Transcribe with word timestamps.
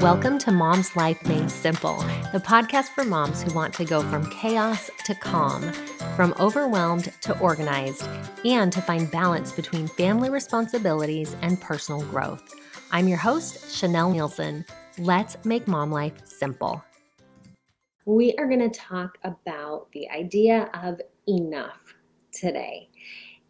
Welcome 0.00 0.38
to 0.40 0.52
Mom's 0.52 0.94
Life 0.94 1.20
Made 1.26 1.50
Simple, 1.50 1.96
the 2.32 2.38
podcast 2.38 2.90
for 2.90 3.04
moms 3.04 3.42
who 3.42 3.52
want 3.52 3.74
to 3.74 3.84
go 3.84 4.00
from 4.02 4.30
chaos 4.30 4.92
to 5.04 5.14
calm, 5.16 5.72
from 6.14 6.34
overwhelmed 6.38 7.12
to 7.22 7.36
organized, 7.40 8.06
and 8.44 8.72
to 8.72 8.80
find 8.80 9.10
balance 9.10 9.50
between 9.50 9.88
family 9.88 10.30
responsibilities 10.30 11.34
and 11.42 11.60
personal 11.60 12.02
growth. 12.02 12.54
I'm 12.92 13.08
your 13.08 13.18
host, 13.18 13.64
Chanelle 13.64 14.14
Neilson. 14.14 14.64
Let's 14.98 15.36
make 15.44 15.66
mom 15.66 15.90
life 15.90 16.24
simple. 16.24 16.84
We 18.04 18.34
are 18.38 18.46
going 18.46 18.70
to 18.70 18.78
talk 18.78 19.18
about 19.24 19.90
the 19.90 20.08
idea 20.10 20.70
of 20.74 21.00
enough 21.26 21.80
today. 22.30 22.88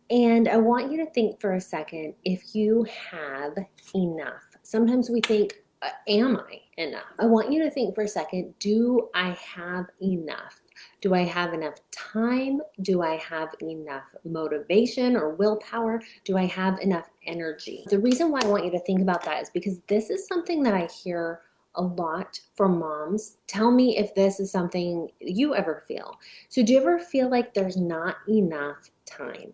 And 0.09 0.49
I 0.49 0.57
want 0.57 0.91
you 0.91 0.97
to 1.05 1.11
think 1.11 1.43
for 1.43 1.57
a 1.57 1.61
second 1.61 2.15
if 2.25 2.55
you 2.55 2.87
have 3.11 3.53
enough. 3.95 4.45
Sometimes 4.63 5.11
we 5.11 5.21
think, 5.21 5.53
Uh, 5.81 5.91
am 6.09 6.37
I 6.37 6.61
enough? 6.83 7.13
I 7.21 7.27
want 7.27 7.53
you 7.53 7.63
to 7.63 7.71
think 7.71 7.95
for 7.95 8.03
a 8.03 8.09
second 8.09 8.55
do 8.59 9.09
I 9.15 9.31
have 9.31 9.87
enough? 10.03 10.63
Do 11.01 11.15
I 11.15 11.23
have 11.23 11.55
enough 11.55 11.77
time? 11.91 12.61
Do 12.83 13.03
I 13.03 13.17
have 13.17 13.55
enough 13.63 14.15
motivation 14.25 15.17
or 15.17 15.35
willpower? 15.35 16.01
Do 16.25 16.37
I 16.37 16.47
have 16.47 16.81
enough 16.81 17.09
energy? 17.27 17.85
The 17.89 17.99
reason 17.99 18.31
why 18.31 18.41
I 18.43 18.47
want 18.47 18.65
you 18.65 18.71
to 18.73 18.81
think 18.81 19.01
about 19.01 19.25
that 19.25 19.43
is 19.43 19.51
because 19.51 19.81
this 19.89 20.11
is 20.11 20.27
something 20.27 20.63
that 20.65 20.75
I 20.75 20.87
hear 20.87 21.43
a 21.77 21.83
lot 21.83 22.41
from 22.57 22.79
moms. 22.81 23.37
Tell 23.47 23.71
me 23.71 23.97
if 23.97 24.15
this 24.15 24.41
is 24.41 24.51
something 24.51 25.09
you 25.21 25.55
ever 25.55 25.85
feel. 25.87 26.19
So, 26.49 26.63
do 26.63 26.73
you 26.73 26.81
ever 26.81 26.99
feel 26.99 27.31
like 27.31 27.55
there's 27.55 27.77
not 27.77 28.17
enough 28.29 28.91
time? 29.07 29.53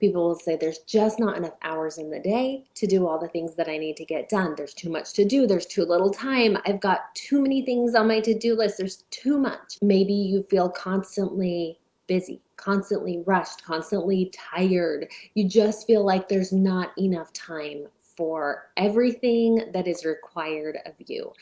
People 0.00 0.26
will 0.26 0.34
say 0.34 0.56
there's 0.56 0.78
just 0.78 1.18
not 1.20 1.36
enough 1.36 1.54
hours 1.62 1.98
in 1.98 2.10
the 2.10 2.18
day 2.18 2.64
to 2.74 2.86
do 2.86 3.06
all 3.06 3.18
the 3.18 3.28
things 3.28 3.54
that 3.56 3.68
I 3.68 3.76
need 3.76 3.96
to 3.98 4.04
get 4.04 4.30
done. 4.30 4.54
There's 4.56 4.74
too 4.74 4.90
much 4.90 5.12
to 5.12 5.24
do. 5.24 5.46
There's 5.46 5.66
too 5.66 5.84
little 5.84 6.10
time. 6.10 6.56
I've 6.66 6.80
got 6.80 7.14
too 7.14 7.42
many 7.42 7.62
things 7.62 7.94
on 7.94 8.08
my 8.08 8.20
to 8.20 8.32
do 8.32 8.56
list. 8.56 8.78
There's 8.78 9.04
too 9.10 9.38
much. 9.38 9.76
Maybe 9.82 10.14
you 10.14 10.42
feel 10.44 10.70
constantly 10.70 11.78
busy, 12.06 12.40
constantly 12.56 13.22
rushed, 13.26 13.62
constantly 13.62 14.32
tired. 14.34 15.06
You 15.34 15.48
just 15.48 15.86
feel 15.86 16.04
like 16.04 16.28
there's 16.28 16.52
not 16.52 16.90
enough 16.98 17.32
time 17.32 17.84
for 18.20 18.66
everything 18.76 19.64
that 19.72 19.88
is 19.88 20.04
required 20.04 20.76
of 20.84 20.92
you. 21.06 21.32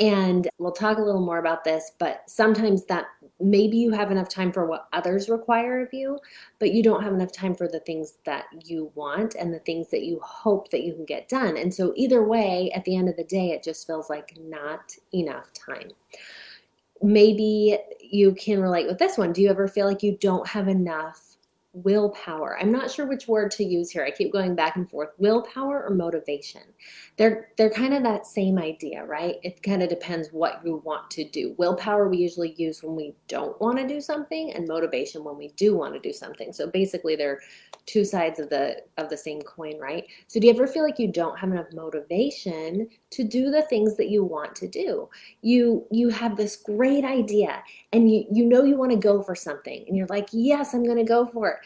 And 0.00 0.48
we'll 0.56 0.72
talk 0.72 0.96
a 0.96 1.02
little 1.02 1.20
more 1.20 1.38
about 1.38 1.64
this, 1.64 1.92
but 1.98 2.22
sometimes 2.24 2.86
that 2.86 3.04
maybe 3.40 3.76
you 3.76 3.90
have 3.90 4.10
enough 4.10 4.30
time 4.30 4.50
for 4.50 4.64
what 4.64 4.88
others 4.94 5.28
require 5.28 5.82
of 5.82 5.92
you, 5.92 6.18
but 6.60 6.72
you 6.72 6.82
don't 6.82 7.02
have 7.02 7.12
enough 7.12 7.30
time 7.30 7.54
for 7.54 7.68
the 7.68 7.80
things 7.80 8.14
that 8.24 8.46
you 8.64 8.90
want 8.94 9.34
and 9.34 9.52
the 9.52 9.58
things 9.58 9.90
that 9.90 10.04
you 10.04 10.18
hope 10.20 10.70
that 10.70 10.82
you 10.82 10.94
can 10.94 11.04
get 11.04 11.28
done. 11.28 11.58
And 11.58 11.74
so, 11.74 11.92
either 11.94 12.24
way, 12.24 12.70
at 12.74 12.86
the 12.86 12.96
end 12.96 13.10
of 13.10 13.16
the 13.18 13.24
day, 13.24 13.50
it 13.50 13.62
just 13.62 13.86
feels 13.86 14.08
like 14.08 14.32
not 14.40 14.96
enough 15.12 15.52
time. 15.52 15.90
Maybe 17.02 17.76
you 18.00 18.32
can 18.32 18.62
relate 18.62 18.86
with 18.86 18.98
this 18.98 19.18
one. 19.18 19.34
Do 19.34 19.42
you 19.42 19.50
ever 19.50 19.68
feel 19.68 19.86
like 19.86 20.02
you 20.02 20.16
don't 20.22 20.48
have 20.48 20.68
enough 20.68 21.33
willpower. 21.74 22.56
I'm 22.58 22.72
not 22.72 22.90
sure 22.90 23.06
which 23.06 23.28
word 23.28 23.50
to 23.52 23.64
use 23.64 23.90
here. 23.90 24.04
I 24.04 24.10
keep 24.10 24.32
going 24.32 24.54
back 24.54 24.76
and 24.76 24.88
forth. 24.88 25.10
Willpower 25.18 25.84
or 25.84 25.94
motivation. 25.94 26.62
They're 27.16 27.48
they're 27.56 27.70
kind 27.70 27.94
of 27.94 28.02
that 28.04 28.26
same 28.26 28.58
idea, 28.58 29.04
right? 29.04 29.36
It 29.42 29.62
kind 29.62 29.82
of 29.82 29.88
depends 29.88 30.28
what 30.30 30.60
you 30.64 30.80
want 30.84 31.10
to 31.12 31.24
do. 31.24 31.54
Willpower 31.58 32.08
we 32.08 32.18
usually 32.18 32.54
use 32.56 32.82
when 32.82 32.96
we 32.96 33.14
don't 33.28 33.60
want 33.60 33.78
to 33.78 33.86
do 33.86 34.00
something 34.00 34.52
and 34.52 34.66
motivation 34.66 35.24
when 35.24 35.36
we 35.36 35.48
do 35.56 35.76
want 35.76 35.94
to 35.94 36.00
do 36.00 36.12
something. 36.12 36.52
So 36.52 36.68
basically 36.68 37.16
they're 37.16 37.40
two 37.86 38.04
sides 38.04 38.40
of 38.40 38.48
the 38.48 38.82
of 38.96 39.10
the 39.10 39.16
same 39.16 39.42
coin, 39.42 39.78
right? 39.78 40.04
So 40.28 40.40
do 40.40 40.46
you 40.46 40.52
ever 40.52 40.66
feel 40.66 40.84
like 40.84 40.98
you 40.98 41.10
don't 41.10 41.38
have 41.38 41.50
enough 41.50 41.72
motivation 41.72 42.88
to 43.14 43.24
do 43.24 43.50
the 43.50 43.62
things 43.62 43.96
that 43.96 44.08
you 44.08 44.24
want 44.24 44.54
to 44.56 44.68
do? 44.68 45.08
You 45.42 45.86
you 45.90 46.08
have 46.10 46.36
this 46.36 46.56
great 46.56 47.04
idea 47.04 47.62
and 47.92 48.10
you 48.10 48.24
you 48.30 48.44
know 48.44 48.64
you 48.64 48.76
want 48.76 48.92
to 48.92 48.96
go 48.96 49.22
for 49.22 49.34
something 49.34 49.84
and 49.86 49.96
you're 49.96 50.06
like, 50.08 50.28
"Yes, 50.32 50.74
I'm 50.74 50.84
going 50.84 50.98
to 50.98 51.04
go 51.04 51.26
for 51.26 51.48
it." 51.50 51.56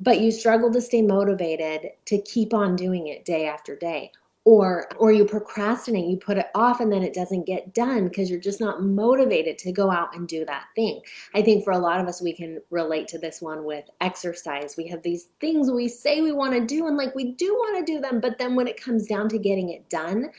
But 0.00 0.20
you 0.20 0.32
struggle 0.32 0.72
to 0.72 0.80
stay 0.80 1.02
motivated 1.02 1.90
to 2.06 2.20
keep 2.22 2.52
on 2.52 2.76
doing 2.76 3.08
it 3.08 3.24
day 3.24 3.46
after 3.46 3.76
day 3.76 4.10
or 4.44 4.86
or 4.98 5.10
you 5.10 5.24
procrastinate 5.24 6.06
you 6.06 6.16
put 6.16 6.36
it 6.36 6.46
off 6.54 6.80
and 6.80 6.92
then 6.92 7.02
it 7.02 7.14
doesn't 7.14 7.46
get 7.46 7.74
done 7.74 8.04
because 8.04 8.30
you're 8.30 8.38
just 8.38 8.60
not 8.60 8.82
motivated 8.82 9.56
to 9.56 9.72
go 9.72 9.90
out 9.90 10.14
and 10.14 10.28
do 10.28 10.44
that 10.44 10.66
thing 10.74 11.00
i 11.34 11.40
think 11.40 11.64
for 11.64 11.72
a 11.72 11.78
lot 11.78 12.00
of 12.00 12.06
us 12.06 12.20
we 12.20 12.32
can 12.32 12.60
relate 12.70 13.08
to 13.08 13.18
this 13.18 13.40
one 13.40 13.64
with 13.64 13.84
exercise 14.00 14.76
we 14.76 14.86
have 14.86 15.02
these 15.02 15.28
things 15.40 15.70
we 15.70 15.88
say 15.88 16.20
we 16.20 16.32
want 16.32 16.52
to 16.52 16.64
do 16.64 16.86
and 16.86 16.96
like 16.96 17.14
we 17.14 17.32
do 17.32 17.54
want 17.54 17.84
to 17.84 17.92
do 17.92 18.00
them 18.00 18.20
but 18.20 18.38
then 18.38 18.54
when 18.54 18.68
it 18.68 18.80
comes 18.80 19.06
down 19.06 19.28
to 19.28 19.38
getting 19.38 19.70
it 19.70 19.88
done 19.88 20.30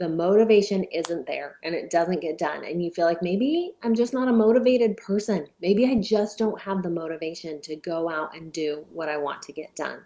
the 0.00 0.08
motivation 0.08 0.82
isn't 0.84 1.26
there 1.26 1.58
and 1.62 1.74
it 1.74 1.90
doesn't 1.90 2.20
get 2.20 2.38
done 2.38 2.64
and 2.64 2.82
you 2.82 2.90
feel 2.90 3.06
like 3.06 3.22
maybe 3.22 3.72
i'm 3.82 3.94
just 3.94 4.12
not 4.12 4.28
a 4.28 4.32
motivated 4.32 4.96
person 4.96 5.46
maybe 5.60 5.86
i 5.86 5.94
just 5.94 6.38
don't 6.38 6.60
have 6.60 6.82
the 6.82 6.90
motivation 6.90 7.60
to 7.60 7.76
go 7.76 8.10
out 8.10 8.34
and 8.34 8.52
do 8.52 8.84
what 8.92 9.08
i 9.08 9.16
want 9.16 9.40
to 9.42 9.52
get 9.52 9.74
done 9.76 10.00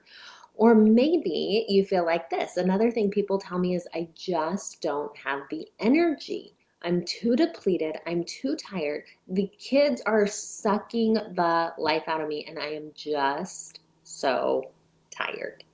or 0.57 0.75
maybe 0.75 1.67
you 1.69 1.85
feel 1.85 2.07
like 2.07 2.31
this. 2.31 2.57
Another 2.57 2.91
thing 2.91 3.11
people 3.11 3.39
tell 3.39 3.59
me 3.59 3.75
is, 3.75 3.89
I 3.95 4.09
just 4.15 4.81
don't 4.81 5.17
have 5.17 5.43
the 5.51 5.67
energy. 5.81 6.55
I'm 6.83 7.05
too 7.05 7.35
depleted. 7.35 7.97
I'm 8.07 8.25
too 8.25 8.57
tired. 8.57 9.05
The 9.29 9.51
kids 9.59 10.03
are 10.07 10.27
sucking 10.27 11.15
the 11.15 11.73
life 11.79 12.05
out 12.07 12.21
of 12.21 12.29
me, 12.29 12.45
and 12.49 12.59
I 12.59 12.67
am 12.67 12.93
just 12.95 13.81
so 14.05 14.71
tired. 15.11 15.65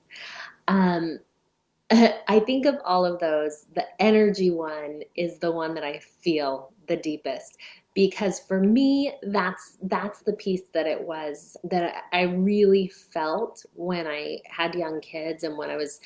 Um, 0.68 1.18
I 2.28 2.40
think 2.40 2.66
of 2.66 2.76
all 2.84 3.04
of 3.04 3.18
those, 3.18 3.66
the 3.74 3.84
energy 4.00 4.50
one 4.50 5.02
is 5.16 5.38
the 5.38 5.50
one 5.50 5.74
that 5.74 5.84
I 5.84 5.98
feel 5.98 6.72
the 6.86 6.96
deepest 6.96 7.56
because 7.94 8.40
for 8.40 8.60
me 8.60 9.12
that's 9.22 9.76
that's 9.82 10.20
the 10.22 10.32
piece 10.34 10.62
that 10.72 10.86
it 10.86 11.00
was 11.00 11.56
that 11.64 12.04
I 12.12 12.22
really 12.22 12.88
felt 12.88 13.64
when 13.74 14.06
I 14.06 14.38
had 14.46 14.74
young 14.74 15.00
kids 15.00 15.44
and 15.44 15.56
when 15.56 15.70
I 15.70 15.76
was 15.76 16.00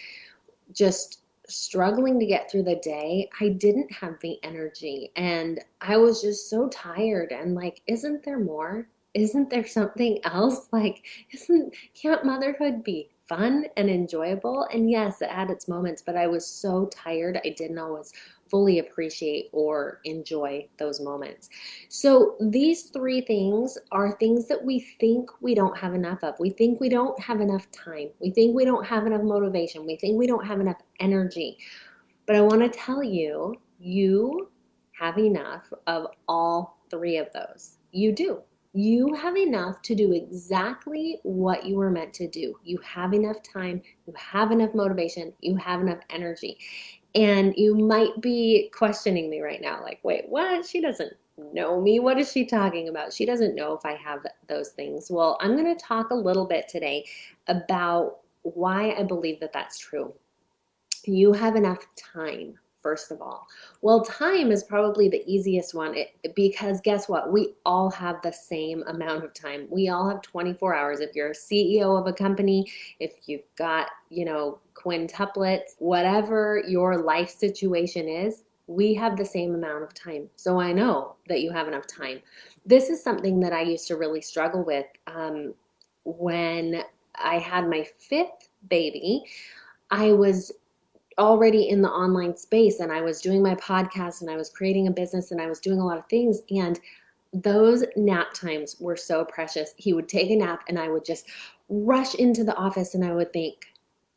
just 0.72 1.20
struggling 1.48 2.18
to 2.18 2.26
get 2.26 2.50
through 2.50 2.62
the 2.64 2.76
day, 2.76 3.28
I 3.40 3.50
didn't 3.50 3.92
have 3.92 4.18
the 4.20 4.38
energy 4.42 5.12
and 5.16 5.60
I 5.80 5.96
was 5.98 6.22
just 6.22 6.48
so 6.50 6.68
tired 6.68 7.32
and 7.32 7.54
like 7.54 7.82
isn't 7.86 8.24
there 8.24 8.40
more? 8.40 8.88
Isn't 9.14 9.50
there 9.50 9.66
something 9.66 10.20
else? 10.24 10.68
Like 10.72 11.04
isn't 11.32 11.74
can't 11.94 12.24
motherhood 12.24 12.82
be 12.84 13.10
fun 13.28 13.66
and 13.76 13.88
enjoyable? 13.88 14.66
And 14.72 14.90
yes, 14.90 15.22
it 15.22 15.30
had 15.30 15.50
its 15.50 15.68
moments, 15.68 16.02
but 16.04 16.16
I 16.16 16.26
was 16.26 16.46
so 16.46 16.86
tired. 16.86 17.40
I 17.44 17.50
didn't 17.50 17.78
always 17.78 18.12
fully 18.50 18.78
appreciate 18.78 19.48
or 19.52 20.00
enjoy 20.04 20.68
those 20.78 21.00
moments. 21.00 21.48
So, 21.88 22.36
these 22.40 22.84
three 22.90 23.20
things 23.20 23.78
are 23.90 24.16
things 24.18 24.46
that 24.48 24.62
we 24.62 24.80
think 25.00 25.30
we 25.40 25.54
don't 25.54 25.76
have 25.76 25.94
enough 25.94 26.22
of. 26.22 26.34
We 26.38 26.50
think 26.50 26.80
we 26.80 26.88
don't 26.88 27.18
have 27.20 27.40
enough 27.40 27.70
time. 27.72 28.10
We 28.20 28.30
think 28.30 28.54
we 28.54 28.64
don't 28.64 28.86
have 28.86 29.06
enough 29.06 29.22
motivation. 29.22 29.86
We 29.86 29.96
think 29.96 30.18
we 30.18 30.26
don't 30.26 30.46
have 30.46 30.60
enough 30.60 30.80
energy. 31.00 31.58
But 32.26 32.36
I 32.36 32.40
want 32.42 32.60
to 32.60 32.68
tell 32.68 33.02
you, 33.02 33.56
you 33.78 34.50
have 34.98 35.18
enough 35.18 35.72
of 35.86 36.06
all 36.28 36.78
three 36.90 37.16
of 37.16 37.28
those. 37.32 37.78
You 37.92 38.12
do. 38.12 38.42
You 38.76 39.14
have 39.14 39.36
enough 39.36 39.82
to 39.82 39.94
do 39.94 40.12
exactly 40.12 41.20
what 41.22 41.64
you 41.64 41.76
were 41.76 41.90
meant 41.90 42.12
to 42.14 42.26
do. 42.26 42.58
You 42.64 42.78
have 42.78 43.14
enough 43.14 43.36
time, 43.40 43.80
you 44.04 44.12
have 44.16 44.50
enough 44.50 44.74
motivation, 44.74 45.32
you 45.40 45.54
have 45.56 45.80
enough 45.80 46.00
energy. 46.10 46.58
And 47.14 47.54
you 47.56 47.76
might 47.76 48.20
be 48.20 48.72
questioning 48.76 49.30
me 49.30 49.40
right 49.40 49.62
now, 49.62 49.80
like, 49.80 50.00
wait, 50.02 50.24
what? 50.28 50.66
She 50.66 50.80
doesn't 50.80 51.12
know 51.52 51.80
me. 51.80 52.00
What 52.00 52.18
is 52.18 52.32
she 52.32 52.44
talking 52.44 52.88
about? 52.88 53.12
She 53.12 53.24
doesn't 53.24 53.54
know 53.54 53.74
if 53.74 53.86
I 53.86 53.94
have 53.94 54.26
those 54.48 54.70
things. 54.70 55.08
Well, 55.08 55.38
I'm 55.40 55.56
going 55.56 55.72
to 55.72 55.80
talk 55.80 56.10
a 56.10 56.16
little 56.16 56.44
bit 56.44 56.66
today 56.68 57.06
about 57.46 58.18
why 58.42 58.90
I 58.98 59.04
believe 59.04 59.38
that 59.38 59.52
that's 59.52 59.78
true. 59.78 60.12
You 61.04 61.32
have 61.32 61.54
enough 61.54 61.86
time 61.94 62.58
first 62.84 63.10
of 63.10 63.22
all? 63.22 63.48
Well, 63.80 64.04
time 64.04 64.52
is 64.52 64.62
probably 64.62 65.08
the 65.08 65.24
easiest 65.26 65.74
one 65.74 65.96
it, 65.96 66.14
because 66.36 66.82
guess 66.82 67.08
what? 67.08 67.32
We 67.32 67.54
all 67.64 67.90
have 67.90 68.20
the 68.22 68.32
same 68.32 68.84
amount 68.86 69.24
of 69.24 69.32
time. 69.32 69.66
We 69.70 69.88
all 69.88 70.08
have 70.08 70.20
24 70.20 70.74
hours. 70.74 71.00
If 71.00 71.16
you're 71.16 71.30
a 71.30 71.34
CEO 71.34 71.98
of 71.98 72.06
a 72.06 72.12
company, 72.12 72.70
if 73.00 73.26
you've 73.26 73.46
got, 73.56 73.88
you 74.10 74.26
know, 74.26 74.58
quintuplets, 74.74 75.76
whatever 75.78 76.62
your 76.68 76.98
life 76.98 77.30
situation 77.30 78.06
is, 78.06 78.42
we 78.66 78.92
have 78.94 79.16
the 79.16 79.24
same 79.24 79.54
amount 79.54 79.82
of 79.82 79.94
time. 79.94 80.28
So 80.36 80.60
I 80.60 80.72
know 80.72 81.16
that 81.28 81.40
you 81.40 81.50
have 81.52 81.68
enough 81.68 81.86
time. 81.86 82.20
This 82.66 82.90
is 82.90 83.02
something 83.02 83.40
that 83.40 83.52
I 83.52 83.62
used 83.62 83.88
to 83.88 83.96
really 83.96 84.20
struggle 84.20 84.62
with 84.62 84.86
um, 85.06 85.54
when 86.04 86.82
I 87.14 87.38
had 87.38 87.68
my 87.68 87.84
fifth 87.98 88.48
baby. 88.68 89.24
I 89.90 90.12
was 90.12 90.52
already 91.18 91.68
in 91.68 91.82
the 91.82 91.90
online 91.90 92.36
space 92.36 92.80
and 92.80 92.92
I 92.92 93.00
was 93.00 93.20
doing 93.20 93.42
my 93.42 93.54
podcast 93.56 94.20
and 94.20 94.30
I 94.30 94.36
was 94.36 94.50
creating 94.50 94.88
a 94.88 94.92
business 94.92 95.30
and 95.30 95.40
I 95.40 95.46
was 95.46 95.60
doing 95.60 95.80
a 95.80 95.86
lot 95.86 95.98
of 95.98 96.06
things. 96.08 96.40
And 96.50 96.78
those 97.32 97.84
nap 97.96 98.32
times 98.32 98.76
were 98.80 98.96
so 98.96 99.24
precious. 99.24 99.74
He 99.76 99.92
would 99.92 100.08
take 100.08 100.30
a 100.30 100.36
nap 100.36 100.64
and 100.68 100.78
I 100.78 100.88
would 100.88 101.04
just 101.04 101.26
rush 101.68 102.14
into 102.14 102.44
the 102.44 102.54
office 102.54 102.94
and 102.94 103.04
I 103.04 103.12
would 103.12 103.32
think, 103.32 103.66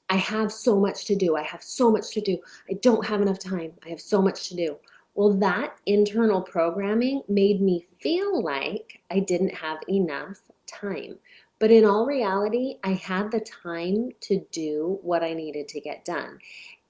I 0.09 0.15
have 0.15 0.51
so 0.51 0.79
much 0.79 1.05
to 1.05 1.15
do. 1.15 1.35
I 1.35 1.43
have 1.43 1.61
so 1.61 1.91
much 1.91 2.11
to 2.11 2.21
do. 2.21 2.37
I 2.69 2.73
don't 2.75 3.05
have 3.05 3.21
enough 3.21 3.39
time. 3.39 3.73
I 3.85 3.89
have 3.89 3.99
so 3.99 4.21
much 4.21 4.47
to 4.49 4.55
do. 4.55 4.77
Well, 5.15 5.33
that 5.39 5.75
internal 5.85 6.41
programming 6.41 7.23
made 7.27 7.59
me 7.61 7.85
feel 7.99 8.41
like 8.41 9.01
I 9.09 9.19
didn't 9.19 9.53
have 9.55 9.79
enough 9.89 10.39
time. 10.67 11.17
But 11.59 11.71
in 11.71 11.85
all 11.85 12.05
reality, 12.05 12.75
I 12.83 12.91
had 12.91 13.31
the 13.31 13.39
time 13.39 14.11
to 14.21 14.45
do 14.51 14.99
what 15.01 15.23
I 15.23 15.33
needed 15.33 15.67
to 15.69 15.81
get 15.81 16.05
done. 16.05 16.37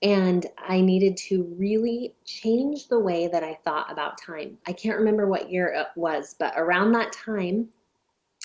And 0.02 0.46
I 0.60 0.80
needed 0.80 1.18
to 1.18 1.44
really 1.58 2.14
change 2.24 2.88
the 2.88 3.00
way 3.00 3.28
that 3.28 3.44
I 3.44 3.58
thought 3.64 3.92
about 3.92 4.22
time. 4.22 4.58
I 4.68 4.74
can't 4.74 4.98
remember 4.98 5.28
what 5.28 5.52
year 5.52 5.68
it 5.70 5.88
was, 5.96 6.36
but 6.38 6.54
around 6.56 6.92
that 6.92 7.12
time, 7.12 7.70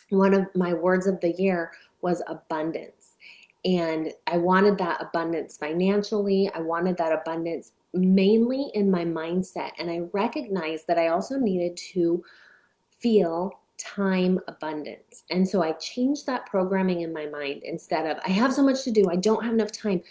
one 0.08 0.32
of 0.32 0.46
my 0.54 0.72
words 0.72 1.06
of 1.06 1.20
the 1.20 1.32
year 1.32 1.72
was 2.00 2.22
abundance. 2.26 3.16
And 3.64 4.12
I 4.26 4.38
wanted 4.38 4.78
that 4.78 5.00
abundance 5.00 5.56
financially, 5.56 6.50
I 6.54 6.60
wanted 6.60 6.96
that 6.96 7.12
abundance 7.12 7.72
mainly 7.94 8.70
in 8.74 8.90
my 8.90 9.04
mindset. 9.04 9.72
And 9.78 9.90
I 9.90 10.00
recognized 10.12 10.86
that 10.86 10.98
I 10.98 11.08
also 11.08 11.36
needed 11.36 11.76
to 11.92 12.24
feel 12.98 13.52
time 13.78 14.40
abundance. 14.48 15.24
And 15.30 15.48
so 15.48 15.62
I 15.62 15.72
changed 15.72 16.26
that 16.26 16.46
programming 16.46 17.00
in 17.00 17.12
my 17.12 17.26
mind 17.26 17.62
instead 17.64 18.06
of, 18.06 18.22
I 18.24 18.30
have 18.30 18.52
so 18.52 18.62
much 18.62 18.84
to 18.84 18.90
do, 18.90 19.08
I 19.10 19.16
don't 19.16 19.44
have 19.44 19.52
enough 19.52 19.72
time, 19.72 20.02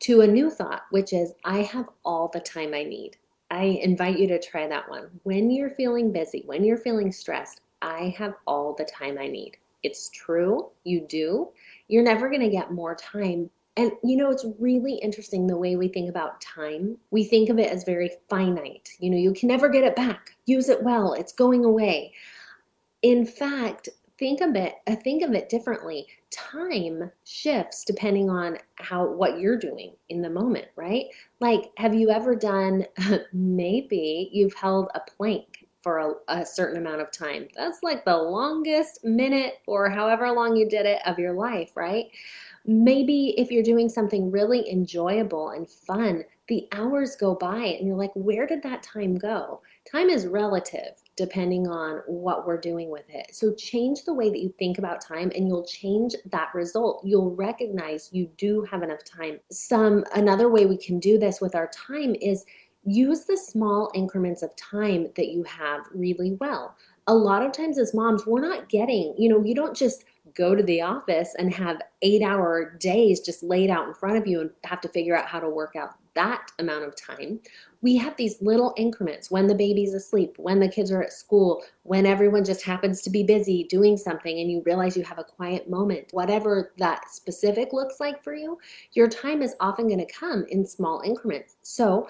to 0.00 0.20
a 0.20 0.26
new 0.26 0.50
thought, 0.50 0.82
which 0.90 1.12
is, 1.12 1.32
I 1.44 1.62
have 1.62 1.88
all 2.04 2.28
the 2.28 2.40
time 2.40 2.74
I 2.74 2.84
need. 2.84 3.16
I 3.50 3.64
invite 3.82 4.18
you 4.18 4.28
to 4.28 4.40
try 4.40 4.68
that 4.68 4.88
one. 4.88 5.08
When 5.22 5.50
you're 5.50 5.70
feeling 5.70 6.12
busy, 6.12 6.42
when 6.46 6.64
you're 6.64 6.76
feeling 6.76 7.10
stressed, 7.10 7.62
I 7.82 8.14
have 8.18 8.34
all 8.46 8.74
the 8.74 8.84
time 8.84 9.18
I 9.18 9.28
need. 9.28 9.56
It's 9.82 10.10
true, 10.10 10.68
you 10.84 11.00
do. 11.00 11.48
You're 11.88 12.02
never 12.02 12.28
going 12.28 12.42
to 12.42 12.50
get 12.50 12.72
more 12.72 12.94
time. 12.94 13.50
And 13.76 13.92
you 14.02 14.16
know, 14.16 14.30
it's 14.30 14.44
really 14.58 14.94
interesting 14.94 15.46
the 15.46 15.56
way 15.56 15.76
we 15.76 15.88
think 15.88 16.10
about 16.10 16.40
time. 16.40 16.98
We 17.10 17.24
think 17.24 17.48
of 17.48 17.58
it 17.58 17.70
as 17.70 17.84
very 17.84 18.10
finite. 18.28 18.90
You 18.98 19.10
know, 19.10 19.16
you 19.16 19.32
can 19.32 19.48
never 19.48 19.68
get 19.68 19.84
it 19.84 19.94
back. 19.94 20.36
Use 20.46 20.68
it 20.68 20.82
well, 20.82 21.12
it's 21.12 21.32
going 21.32 21.64
away. 21.64 22.12
In 23.02 23.24
fact, 23.24 23.88
think 24.18 24.40
of 24.40 24.54
it 24.56 24.74
uh, 24.86 24.96
think 24.96 25.22
of 25.22 25.32
it 25.32 25.48
differently. 25.48 26.06
Time 26.30 27.10
shifts 27.24 27.84
depending 27.84 28.28
on 28.28 28.58
how 28.76 29.06
what 29.06 29.38
you're 29.38 29.58
doing 29.58 29.92
in 30.08 30.22
the 30.22 30.30
moment 30.30 30.66
right? 30.76 31.06
Like 31.40 31.70
have 31.76 31.94
you 31.94 32.10
ever 32.10 32.34
done 32.34 32.84
maybe 33.32 34.30
you've 34.32 34.54
held 34.54 34.88
a 34.94 35.00
plank 35.00 35.66
for 35.80 35.98
a, 35.98 36.40
a, 36.40 36.44
certain 36.44 36.76
amount 36.76 37.00
of 37.00 37.12
time. 37.12 37.46
That's 37.54 37.84
like 37.84 38.04
the 38.04 38.16
longest 38.16 39.04
minute 39.04 39.60
or 39.66 39.88
however 39.88 40.30
long 40.32 40.56
you 40.56 40.68
did 40.68 40.86
it 40.86 41.00
of 41.06 41.18
your 41.18 41.34
life 41.34 41.76
right? 41.76 42.06
Maybe 42.66 43.34
if 43.38 43.50
you're 43.50 43.62
doing 43.62 43.88
something 43.88 44.30
really 44.30 44.68
enjoyable 44.70 45.50
and 45.50 45.70
fun 45.70 46.24
the 46.48 46.66
hours 46.72 47.14
go 47.14 47.34
by 47.34 47.58
and 47.58 47.86
you're 47.86 47.96
like 47.96 48.12
where 48.14 48.46
did 48.46 48.62
that 48.64 48.82
time 48.82 49.16
go? 49.16 49.62
Time 49.90 50.08
is 50.10 50.26
relative 50.26 51.02
depending 51.18 51.66
on 51.66 52.00
what 52.06 52.46
we're 52.46 52.60
doing 52.60 52.90
with 52.90 53.10
it. 53.10 53.34
So 53.34 53.52
change 53.52 54.04
the 54.04 54.14
way 54.14 54.30
that 54.30 54.40
you 54.40 54.54
think 54.58 54.78
about 54.78 55.00
time 55.00 55.32
and 55.34 55.48
you'll 55.48 55.66
change 55.66 56.14
that 56.26 56.54
result. 56.54 57.02
You'll 57.04 57.34
recognize 57.34 58.08
you 58.12 58.30
do 58.38 58.62
have 58.70 58.84
enough 58.84 59.04
time. 59.04 59.40
Some 59.50 60.04
another 60.14 60.48
way 60.48 60.64
we 60.64 60.78
can 60.78 61.00
do 61.00 61.18
this 61.18 61.40
with 61.40 61.56
our 61.56 61.68
time 61.68 62.14
is 62.14 62.46
use 62.84 63.24
the 63.24 63.36
small 63.36 63.90
increments 63.94 64.42
of 64.42 64.54
time 64.54 65.08
that 65.16 65.28
you 65.28 65.42
have 65.42 65.80
really 65.92 66.36
well. 66.40 66.76
A 67.08 67.14
lot 67.14 67.44
of 67.44 67.52
times 67.52 67.78
as 67.78 67.94
moms, 67.94 68.26
we're 68.26 68.40
not 68.40 68.68
getting, 68.68 69.14
you 69.18 69.28
know, 69.28 69.42
you 69.42 69.54
don't 69.54 69.76
just 69.76 70.04
go 70.34 70.54
to 70.54 70.62
the 70.62 70.80
office 70.80 71.34
and 71.38 71.52
have 71.52 71.80
8-hour 72.04 72.76
days 72.78 73.18
just 73.18 73.42
laid 73.42 73.70
out 73.70 73.88
in 73.88 73.94
front 73.94 74.18
of 74.18 74.26
you 74.26 74.40
and 74.42 74.50
have 74.64 74.80
to 74.82 74.88
figure 74.88 75.16
out 75.16 75.26
how 75.26 75.40
to 75.40 75.48
work 75.48 75.74
out 75.74 75.94
that 76.14 76.50
amount 76.58 76.84
of 76.84 76.94
time 76.94 77.40
we 77.80 77.96
have 77.96 78.16
these 78.16 78.40
little 78.42 78.74
increments 78.76 79.30
when 79.30 79.46
the 79.46 79.54
baby's 79.54 79.94
asleep, 79.94 80.34
when 80.36 80.58
the 80.58 80.68
kids 80.68 80.90
are 80.90 81.02
at 81.02 81.12
school, 81.12 81.62
when 81.84 82.06
everyone 82.06 82.44
just 82.44 82.62
happens 82.62 83.02
to 83.02 83.10
be 83.10 83.22
busy 83.22 83.64
doing 83.64 83.96
something 83.96 84.38
and 84.38 84.50
you 84.50 84.62
realize 84.66 84.96
you 84.96 85.04
have 85.04 85.18
a 85.18 85.24
quiet 85.24 85.70
moment. 85.70 86.08
Whatever 86.12 86.72
that 86.78 87.08
specific 87.10 87.72
looks 87.72 88.00
like 88.00 88.22
for 88.22 88.34
you, 88.34 88.58
your 88.92 89.08
time 89.08 89.42
is 89.42 89.54
often 89.60 89.86
going 89.86 90.04
to 90.04 90.12
come 90.12 90.44
in 90.48 90.66
small 90.66 91.02
increments. 91.02 91.56
So 91.62 92.08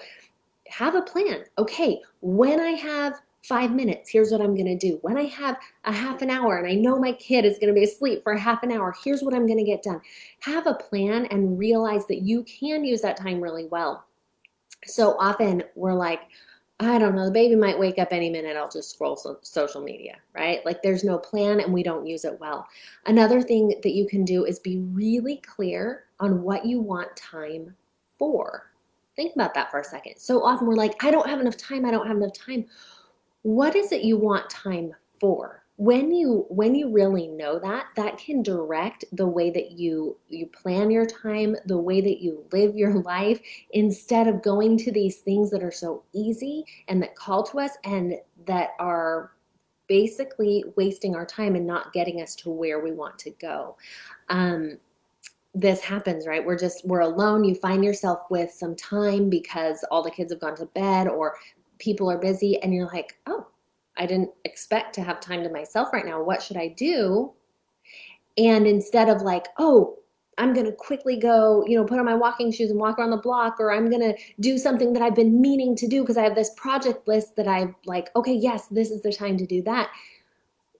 have 0.67 0.95
a 0.95 1.01
plan. 1.01 1.43
Okay, 1.57 2.01
when 2.21 2.59
I 2.59 2.71
have 2.71 3.21
five 3.41 3.71
minutes, 3.71 4.09
here's 4.09 4.31
what 4.31 4.41
I'm 4.41 4.55
going 4.55 4.65
to 4.65 4.77
do. 4.77 4.99
When 5.01 5.17
I 5.17 5.23
have 5.23 5.57
a 5.85 5.91
half 5.91 6.21
an 6.21 6.29
hour 6.29 6.57
and 6.57 6.67
I 6.67 6.75
know 6.75 6.99
my 6.99 7.13
kid 7.13 7.45
is 7.45 7.57
going 7.57 7.73
to 7.73 7.79
be 7.79 7.85
asleep 7.85 8.23
for 8.23 8.35
half 8.35 8.63
an 8.63 8.71
hour, 8.71 8.93
here's 9.03 9.21
what 9.21 9.33
I'm 9.33 9.47
going 9.47 9.59
to 9.59 9.63
get 9.63 9.83
done. 9.83 10.01
Have 10.41 10.67
a 10.67 10.73
plan 10.73 11.25
and 11.27 11.57
realize 11.57 12.05
that 12.07 12.21
you 12.21 12.43
can 12.43 12.83
use 12.83 13.01
that 13.01 13.17
time 13.17 13.41
really 13.41 13.65
well 13.65 14.05
so 14.85 15.15
often 15.19 15.63
we're 15.75 15.93
like, 15.93 16.21
I 16.81 16.97
don't 16.97 17.15
know, 17.15 17.25
the 17.25 17.31
baby 17.31 17.55
might 17.55 17.77
wake 17.77 17.99
up 17.99 18.09
any 18.11 18.29
minute. 18.29 18.55
I'll 18.55 18.69
just 18.69 18.91
scroll 18.91 19.17
some 19.17 19.37
social 19.41 19.81
media, 19.81 20.15
right? 20.33 20.65
Like 20.65 20.81
there's 20.81 21.03
no 21.03 21.17
plan 21.17 21.59
and 21.59 21.73
we 21.73 21.83
don't 21.83 22.07
use 22.07 22.23
it 22.23 22.39
well. 22.39 22.65
Another 23.05 23.41
thing 23.41 23.73
that 23.83 23.91
you 23.91 24.07
can 24.07 24.23
do 24.23 24.45
is 24.45 24.59
be 24.59 24.79
really 24.93 25.37
clear 25.37 26.05
on 26.21 26.41
what 26.41 26.65
you 26.65 26.79
want 26.79 27.13
time 27.17 27.75
for. 28.17 28.71
Think 29.17 29.35
about 29.35 29.53
that 29.55 29.69
for 29.71 29.81
a 29.81 29.83
second. 29.83 30.13
So 30.17 30.41
often 30.41 30.67
we're 30.67 30.75
like, 30.75 31.03
I 31.03 31.11
don't 31.11 31.27
have 31.27 31.41
enough 31.41 31.57
time. 31.57 31.85
I 31.85 31.91
don't 31.91 32.07
have 32.07 32.15
enough 32.15 32.33
time. 32.33 32.65
What 33.49 33.75
is 33.75 33.91
it 33.91 34.03
you 34.03 34.15
want 34.15 34.49
time 34.49 34.93
for? 35.19 35.63
when 35.79 36.11
you 36.11 36.45
when 36.49 36.75
you 36.75 36.91
really 36.91 37.29
know 37.29 37.57
that 37.57 37.85
that 37.95 38.17
can 38.17 38.43
direct 38.43 39.05
the 39.13 39.25
way 39.25 39.49
that 39.49 39.71
you 39.71 40.17
you 40.27 40.45
plan 40.47 40.91
your 40.91 41.05
time 41.05 41.55
the 41.67 41.77
way 41.77 42.01
that 42.01 42.21
you 42.21 42.43
live 42.51 42.75
your 42.75 42.95
life 43.03 43.39
instead 43.71 44.27
of 44.27 44.43
going 44.43 44.77
to 44.77 44.91
these 44.91 45.19
things 45.19 45.49
that 45.49 45.63
are 45.63 45.71
so 45.71 46.03
easy 46.11 46.65
and 46.89 47.01
that 47.01 47.15
call 47.15 47.43
to 47.43 47.59
us 47.59 47.71
and 47.85 48.13
that 48.45 48.71
are 48.77 49.31
basically 49.87 50.65
wasting 50.75 51.15
our 51.15 51.25
time 51.25 51.55
and 51.55 51.65
not 51.65 51.93
getting 51.93 52.21
us 52.21 52.35
to 52.35 52.49
where 52.49 52.83
we 52.83 52.91
want 52.91 53.17
to 53.17 53.31
go. 53.31 53.77
Um, 54.27 54.77
this 55.55 55.79
happens 55.79 56.27
right? 56.27 56.45
We're 56.45 56.59
just 56.59 56.85
we're 56.85 56.99
alone. 56.99 57.45
You 57.45 57.55
find 57.55 57.85
yourself 57.85 58.19
with 58.29 58.51
some 58.51 58.75
time 58.75 59.29
because 59.29 59.85
all 59.89 60.03
the 60.03 60.11
kids 60.11 60.33
have 60.33 60.41
gone 60.41 60.57
to 60.57 60.65
bed 60.65 61.07
or 61.07 61.35
people 61.79 62.11
are 62.11 62.17
busy 62.17 62.61
and 62.61 62.73
you're 62.73 62.87
like 62.87 63.17
oh 63.27 63.47
I 63.99 64.05
didn't 64.05 64.31
expect 64.45 64.95
to 64.95 65.03
have 65.03 65.19
time 65.19 65.43
to 65.43 65.49
myself 65.49 65.89
right 65.91 66.05
now. 66.05 66.23
What 66.23 66.41
should 66.41 66.55
I 66.55 66.69
do? 66.69 67.33
And 68.37 68.65
instead 68.65 69.09
of 69.09 69.21
like, 69.21 69.47
oh, 69.57 69.97
I'm 70.37 70.53
going 70.53 70.65
to 70.65 70.71
quickly 70.71 71.17
go, 71.17 71.65
you 71.67 71.77
know, 71.77 71.83
put 71.83 71.99
on 71.99 72.05
my 72.05 72.15
walking 72.15 72.49
shoes 72.49 72.71
and 72.71 72.79
walk 72.79 72.97
around 72.97 73.09
the 73.09 73.17
block, 73.17 73.59
or 73.59 73.73
I'm 73.73 73.89
going 73.89 74.01
to 74.01 74.15
do 74.39 74.57
something 74.57 74.93
that 74.93 75.01
I've 75.01 75.15
been 75.15 75.41
meaning 75.41 75.75
to 75.75 75.87
do 75.87 76.01
because 76.01 76.17
I 76.17 76.23
have 76.23 76.35
this 76.35 76.51
project 76.55 77.09
list 77.09 77.35
that 77.35 77.47
I've 77.47 77.75
like, 77.85 78.09
okay, 78.15 78.33
yes, 78.33 78.67
this 78.67 78.89
is 78.89 79.01
the 79.01 79.11
time 79.11 79.35
to 79.37 79.45
do 79.45 79.61
that. 79.63 79.91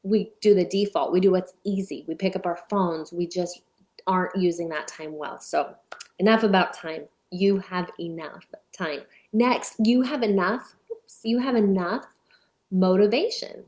We 0.03 0.31
do 0.39 0.55
the 0.55 0.63
default. 0.63 1.11
We 1.11 1.19
do 1.19 1.31
what's 1.31 1.55
easy. 1.65 2.05
We 2.07 2.15
pick 2.15 2.37
up 2.37 2.45
our 2.45 2.59
phones. 2.69 3.11
We 3.11 3.27
just 3.27 3.63
aren't 4.07 4.33
using 4.37 4.69
that 4.69 4.87
time 4.87 5.17
well. 5.17 5.41
So, 5.41 5.75
enough 6.19 6.43
about 6.43 6.73
time. 6.73 7.01
You 7.31 7.59
have 7.59 7.91
enough 7.99 8.45
time. 8.71 9.01
Next, 9.33 9.75
you 9.83 10.01
have 10.03 10.23
enough. 10.23 10.73
You 11.23 11.39
have 11.39 11.55
enough 11.55 12.05
motivation. 12.71 13.65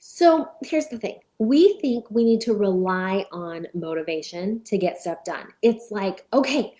So 0.00 0.48
here's 0.62 0.88
the 0.88 0.98
thing 0.98 1.20
we 1.38 1.78
think 1.80 2.10
we 2.10 2.24
need 2.24 2.40
to 2.42 2.54
rely 2.54 3.26
on 3.30 3.66
motivation 3.74 4.62
to 4.64 4.78
get 4.78 4.98
stuff 4.98 5.22
done. 5.24 5.48
It's 5.62 5.90
like, 5.90 6.26
okay, 6.32 6.74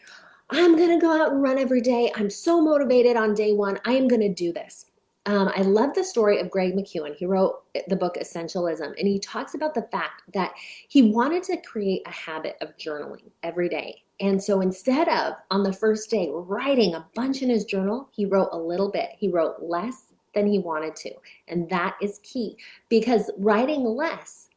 I'm 0.51 0.77
going 0.77 0.99
to 0.99 1.05
go 1.05 1.21
out 1.21 1.33
and 1.33 1.43
run 1.43 1.59
every 1.59 1.81
day. 1.81 2.11
I'm 2.15 2.31
so 2.31 2.61
motivated 2.61 3.17
on 3.17 3.35
day 3.35 3.53
one. 3.53 3.79
I 3.85 3.93
am 3.93 4.09
going 4.09 4.23
to 4.23 4.33
do 4.33 4.53
this. 4.53 4.87
Um, 5.27 5.51
I 5.57 5.63
love 5.63 5.93
the 5.95 6.05
story 6.05 6.39
of 6.39 6.51
Greg 6.51 6.75
McKeown. 6.75 7.17
He 7.17 7.27
wrote 7.27 7.65
the 7.89 7.97
book 7.97 8.15
Essentialism, 8.15 8.95
and 8.97 9.09
he 9.09 9.19
talks 9.19 9.55
about 9.55 9.75
the 9.75 9.89
fact 9.91 10.23
that 10.33 10.55
he 10.89 11.11
wanted 11.11 11.43
to 11.45 11.57
create 11.57 12.03
a 12.07 12.13
habit 12.13 12.57
of 12.61 12.77
journaling 12.77 13.33
every 13.43 13.69
day. 13.69 14.05
And 14.21 14.43
so 14.43 14.61
instead 14.61 15.09
of 15.09 15.35
on 15.51 15.63
the 15.63 15.73
first 15.73 16.11
day 16.11 16.31
writing 16.33 16.95
a 16.95 17.07
bunch 17.15 17.43
in 17.43 17.51
his 17.51 17.65
journal, 17.65 18.09
he 18.13 18.25
wrote 18.25 18.49
a 18.53 18.59
little 18.59 18.91
bit. 18.91 19.11
He 19.19 19.29
wrote 19.29 19.57
less 19.61 20.13
than 20.35 20.47
he 20.47 20.59
wanted 20.59 20.97
to. 20.97 21.11
And 21.49 21.69
that 21.71 21.97
is 22.01 22.21
key 22.23 22.57
because 22.89 23.31
writing 23.39 23.85
less 23.85 24.49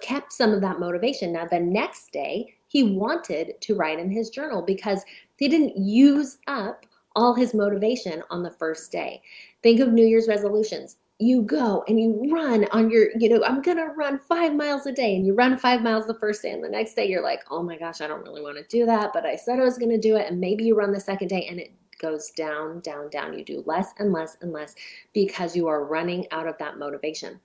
kept 0.00 0.32
some 0.32 0.52
of 0.52 0.60
that 0.60 0.80
motivation. 0.80 1.32
Now, 1.32 1.46
the 1.46 1.60
next 1.60 2.12
day, 2.12 2.54
he 2.68 2.82
wanted 2.82 3.60
to 3.60 3.74
write 3.74 3.98
in 3.98 4.10
his 4.10 4.30
journal 4.30 4.62
because 4.62 5.04
he 5.36 5.48
didn't 5.48 5.76
use 5.76 6.38
up 6.46 6.86
all 7.16 7.34
his 7.34 7.54
motivation 7.54 8.22
on 8.30 8.42
the 8.42 8.50
first 8.50 8.92
day. 8.92 9.22
Think 9.62 9.80
of 9.80 9.92
New 9.92 10.06
Year's 10.06 10.28
resolutions. 10.28 10.96
You 11.20 11.42
go 11.42 11.84
and 11.88 11.98
you 11.98 12.30
run 12.32 12.66
on 12.70 12.90
your, 12.90 13.08
you 13.18 13.28
know, 13.28 13.42
I'm 13.44 13.60
going 13.60 13.76
to 13.76 13.92
run 13.96 14.20
five 14.20 14.54
miles 14.54 14.86
a 14.86 14.92
day. 14.92 15.16
And 15.16 15.26
you 15.26 15.34
run 15.34 15.56
five 15.56 15.82
miles 15.82 16.06
the 16.06 16.14
first 16.14 16.42
day. 16.42 16.52
And 16.52 16.62
the 16.62 16.68
next 16.68 16.94
day, 16.94 17.08
you're 17.08 17.22
like, 17.22 17.40
oh 17.50 17.62
my 17.62 17.76
gosh, 17.76 18.00
I 18.00 18.06
don't 18.06 18.22
really 18.22 18.42
want 18.42 18.56
to 18.56 18.64
do 18.64 18.86
that. 18.86 19.10
But 19.12 19.26
I 19.26 19.34
said 19.34 19.58
I 19.58 19.64
was 19.64 19.78
going 19.78 19.90
to 19.90 19.98
do 19.98 20.16
it. 20.16 20.30
And 20.30 20.40
maybe 20.40 20.64
you 20.64 20.76
run 20.76 20.92
the 20.92 21.00
second 21.00 21.28
day 21.28 21.46
and 21.50 21.58
it 21.58 21.72
goes 21.98 22.30
down, 22.30 22.80
down, 22.80 23.10
down. 23.10 23.36
You 23.36 23.44
do 23.44 23.64
less 23.66 23.92
and 23.98 24.12
less 24.12 24.36
and 24.40 24.52
less 24.52 24.74
because 25.12 25.56
you 25.56 25.66
are 25.66 25.84
running 25.84 26.26
out 26.30 26.46
of 26.46 26.56
that 26.58 26.78
motivation. 26.78 27.40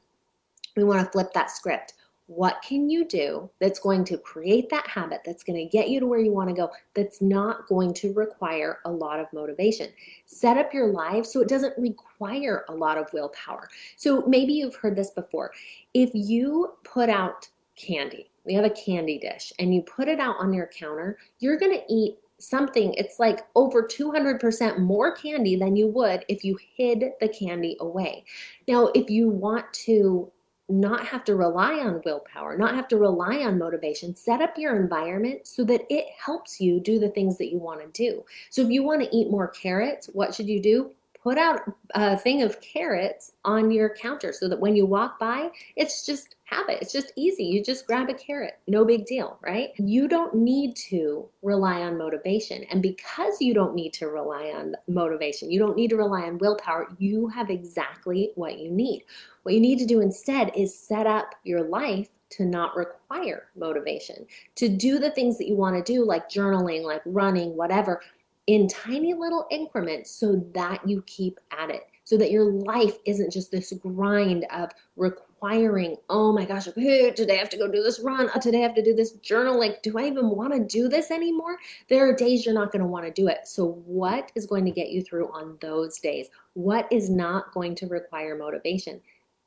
We 0.76 0.84
want 0.84 1.04
to 1.04 1.12
flip 1.12 1.34
that 1.34 1.52
script. 1.52 1.94
What 2.36 2.62
can 2.68 2.90
you 2.90 3.06
do 3.06 3.50
that's 3.60 3.80
going 3.80 4.04
to 4.06 4.18
create 4.18 4.70
that 4.70 4.88
habit 4.88 5.22
that's 5.26 5.44
going 5.44 5.58
to 5.58 5.66
get 5.66 5.90
you 5.90 6.00
to 6.00 6.08
where 6.08 6.20
you 6.20 6.32
want 6.32 6.50
to 6.50 6.56
go 6.56 6.72
that's 6.94 7.22
not 7.22 7.68
going 7.68 7.94
to 7.94 8.14
require 8.14 8.80
a 8.86 8.92
lot 8.92 9.20
of 9.20 9.28
motivation? 9.34 9.90
Set 10.26 10.58
up 10.58 10.74
your 10.74 10.88
life 10.88 11.26
so 11.26 11.42
it 11.42 11.48
doesn't 11.48 11.78
require 11.78 12.66
a 12.70 12.74
lot 12.74 12.98
of 12.98 13.12
willpower. 13.14 13.70
So 13.96 14.24
maybe 14.28 14.54
you've 14.54 14.76
heard 14.76 14.96
this 14.96 15.12
before. 15.12 15.52
If 15.94 16.10
you 16.14 16.74
put 16.84 17.10
out 17.10 17.50
candy 17.76 18.30
we 18.46 18.54
have 18.54 18.66
a 18.66 18.70
candy 18.70 19.18
dish 19.18 19.52
and 19.58 19.74
you 19.74 19.82
put 19.82 20.08
it 20.08 20.20
out 20.20 20.36
on 20.38 20.54
your 20.54 20.68
counter 20.68 21.18
you're 21.40 21.58
going 21.58 21.76
to 21.76 21.84
eat 21.92 22.18
something 22.40 22.94
it's 22.96 23.20
like 23.20 23.40
over 23.56 23.84
200% 23.84 24.80
more 24.80 25.16
candy 25.16 25.56
than 25.56 25.76
you 25.76 25.88
would 25.88 26.26
if 26.28 26.44
you 26.44 26.58
hid 26.76 27.12
the 27.22 27.30
candy 27.30 27.78
away. 27.80 28.24
Now 28.68 28.90
if 28.94 29.10
you 29.10 29.30
want 29.30 29.72
to 29.86 30.32
not 30.70 31.06
have 31.06 31.24
to 31.26 31.36
rely 31.36 31.74
on 31.80 32.02
willpower, 32.06 32.58
not 32.58 32.76
have 32.76 32.88
to 32.88 32.98
rely 32.98 33.40
on 33.40 33.58
motivation. 33.58 34.16
Set 34.16 34.42
up 34.42 34.58
your 34.58 34.82
environment 34.82 35.46
so 35.46 35.64
that 35.66 35.82
it 35.90 36.06
helps 36.18 36.60
you 36.60 36.80
do 36.80 37.00
the 37.00 37.10
things 37.10 37.38
that 37.38 37.52
you 37.52 37.60
want 37.60 37.82
to 37.82 37.88
do. 37.88 38.24
So 38.50 38.62
if 38.62 38.70
you 38.70 38.84
want 38.84 39.02
to 39.04 39.16
eat 39.16 39.30
more 39.30 39.50
carrots, 39.50 40.10
what 40.14 40.34
should 40.34 40.48
you 40.48 40.62
do? 40.62 40.92
Put 41.24 41.38
out 41.38 41.62
a 41.96 42.18
thing 42.18 42.42
of 42.42 42.60
carrots 42.60 43.32
on 43.46 43.72
your 43.72 43.96
counter 43.96 44.34
so 44.34 44.50
that 44.50 44.60
when 44.60 44.76
you 44.76 44.86
walk 44.86 45.20
by, 45.20 45.52
it's 45.78 46.06
just 46.06 46.36
habit. 46.44 46.80
It's 46.82 46.92
just 46.92 47.14
easy. 47.16 47.46
You 47.46 47.64
just 47.64 47.88
grab 47.88 48.10
a 48.10 48.14
carrot. 48.14 48.60
No 48.68 48.84
big 48.84 49.06
deal, 49.06 49.40
right? 49.42 49.70
You 49.78 50.10
don't 50.10 50.36
need 50.36 50.76
to 50.90 51.30
rely 51.42 51.82
on 51.82 51.98
motivation. 51.98 52.66
And 52.70 52.82
because 52.82 53.40
you 53.40 53.54
don't 53.54 53.74
need 53.74 53.94
to 53.94 54.10
rely 54.10 54.52
on 54.54 54.76
motivation, 54.90 55.50
you 55.50 55.60
don't 55.60 55.78
need 55.78 55.92
to 55.92 55.96
rely 55.96 56.24
on 56.24 56.40
willpower, 56.40 56.90
you 56.98 57.30
have 57.30 57.50
exactly 57.50 58.32
what 58.36 58.60
you 58.60 58.70
need. 58.70 59.06
What 59.44 59.56
you 59.56 59.62
need 59.62 59.80
to 59.80 59.86
do 59.86 60.02
instead 60.02 60.52
is 60.58 60.78
set 60.78 61.08
up 61.08 61.36
your 61.46 61.64
life 61.64 62.10
to 62.32 62.46
not 62.46 62.76
require 62.76 63.46
motivation, 63.56 64.26
to 64.56 64.68
do 64.68 65.00
the 65.00 65.12
things 65.12 65.38
that 65.38 65.48
you 65.48 65.56
want 65.56 65.76
to 65.78 65.94
do, 65.94 66.04
like 66.04 66.30
journaling, 66.30 66.84
like 66.84 67.02
running, 67.06 67.56
whatever, 67.56 68.02
in 68.48 68.68
tiny 68.68 69.14
little 69.14 69.46
increments 69.52 70.12
so 70.12 70.44
that 70.54 70.88
you 70.88 71.02
keep 71.08 71.40
at 71.58 71.70
it, 71.70 71.88
so 72.04 72.18
that 72.18 72.32
your 72.32 72.52
life 72.52 72.98
isn't 73.06 73.32
just 73.32 73.52
this 73.52 73.72
grind 73.82 74.46
of 74.52 74.72
requiring, 74.98 75.96
oh 76.10 76.34
my 76.34 76.44
gosh, 76.44 76.66
today 76.66 77.14
I 77.30 77.36
have 77.36 77.50
to 77.50 77.58
go 77.58 77.72
do 77.72 77.82
this 77.82 78.02
run, 78.02 78.30
oh, 78.36 78.40
today 78.40 78.60
I 78.60 78.64
have 78.64 78.76
to 78.76 78.84
do 78.84 78.94
this 78.94 79.14
journal. 79.14 79.58
Like, 79.58 79.82
do 79.82 79.98
I 79.98 80.08
even 80.08 80.30
want 80.30 80.54
to 80.54 80.60
do 80.60 80.90
this 80.90 81.10
anymore? 81.12 81.58
There 81.90 82.08
are 82.08 82.16
days 82.16 82.46
you're 82.46 82.54
not 82.54 82.72
going 82.72 82.82
to 82.82 82.88
want 82.88 83.06
to 83.06 83.12
do 83.12 83.28
it. 83.28 83.48
So, 83.48 83.82
what 83.86 84.32
is 84.36 84.46
going 84.46 84.66
to 84.66 84.72
get 84.72 84.90
you 84.90 85.02
through 85.02 85.32
on 85.32 85.58
those 85.62 86.00
days? 86.00 86.28
What 86.54 86.88
is 86.92 87.10
not 87.10 87.54
going 87.54 87.76
to 87.76 87.88
require 87.88 88.36
motivation? 88.38 89.00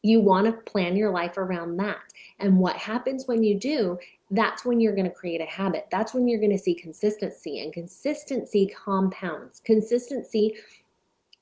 You 0.03 0.21
want 0.21 0.47
to 0.47 0.71
plan 0.71 0.97
your 0.97 1.11
life 1.11 1.37
around 1.37 1.77
that. 1.79 1.99
And 2.39 2.59
what 2.59 2.77
happens 2.77 3.27
when 3.27 3.43
you 3.43 3.59
do, 3.59 3.99
that's 4.31 4.65
when 4.65 4.81
you're 4.81 4.95
going 4.95 5.09
to 5.09 5.15
create 5.15 5.41
a 5.41 5.47
habit. 5.47 5.87
That's 5.91 6.13
when 6.13 6.27
you're 6.27 6.41
going 6.41 6.51
to 6.51 6.59
see 6.59 6.75
consistency, 6.75 7.61
and 7.61 7.73
consistency 7.73 8.67
compounds. 8.67 9.61
Consistency 9.65 10.57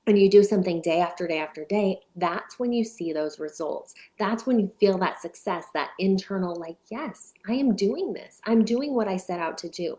and 0.07 0.19
you 0.19 0.29
do 0.29 0.43
something 0.43 0.83
day 0.83 1.01
after 1.01 1.27
day 1.27 1.39
after 1.39 1.65
day, 1.65 1.99
that's 2.17 2.59
when 2.59 2.73
you 2.73 2.85
see 2.85 3.13
those 3.13 3.41
results. 3.41 3.95
That's 4.19 4.47
when 4.47 4.61
you 4.61 4.69
feel 4.79 4.99
that 4.99 5.21
success, 5.21 5.67
that 5.73 5.91
internal, 5.99 6.55
like, 6.57 6.77
yes, 6.91 7.33
I 7.49 7.55
am 7.55 7.75
doing 7.75 8.13
this. 8.13 8.41
I'm 8.45 8.65
doing 8.65 8.95
what 8.95 9.09
I 9.09 9.17
set 9.17 9.41
out 9.41 9.57
to 9.59 9.69
do. 9.71 9.99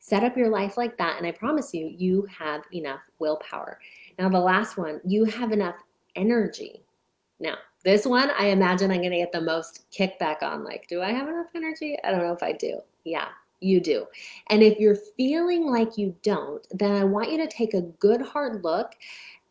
Set 0.00 0.22
up 0.22 0.36
your 0.36 0.50
life 0.50 0.76
like 0.76 0.98
that, 0.98 1.16
and 1.16 1.26
I 1.26 1.32
promise 1.32 1.72
you, 1.72 1.86
you 1.96 2.26
have 2.38 2.62
enough 2.72 3.00
willpower. 3.18 3.80
Now, 4.18 4.28
the 4.28 4.38
last 4.38 4.76
one, 4.76 5.00
you 5.04 5.24
have 5.24 5.50
enough 5.50 5.76
energy. 6.14 6.84
Now, 7.40 7.56
this 7.86 8.04
one, 8.04 8.32
I 8.36 8.46
imagine 8.46 8.90
I'm 8.90 8.98
going 8.98 9.12
to 9.12 9.18
get 9.18 9.30
the 9.30 9.40
most 9.40 9.86
kickback 9.96 10.42
on. 10.42 10.64
Like, 10.64 10.88
do 10.88 11.02
I 11.02 11.12
have 11.12 11.28
enough 11.28 11.46
energy? 11.54 11.96
I 12.02 12.10
don't 12.10 12.22
know 12.22 12.32
if 12.32 12.42
I 12.42 12.50
do. 12.50 12.80
Yeah, 13.04 13.28
you 13.60 13.80
do. 13.80 14.06
And 14.50 14.60
if 14.60 14.80
you're 14.80 14.98
feeling 15.16 15.70
like 15.70 15.96
you 15.96 16.16
don't, 16.24 16.66
then 16.72 16.90
I 16.90 17.04
want 17.04 17.30
you 17.30 17.38
to 17.38 17.46
take 17.46 17.74
a 17.74 17.82
good 17.82 18.20
hard 18.20 18.64
look 18.64 18.94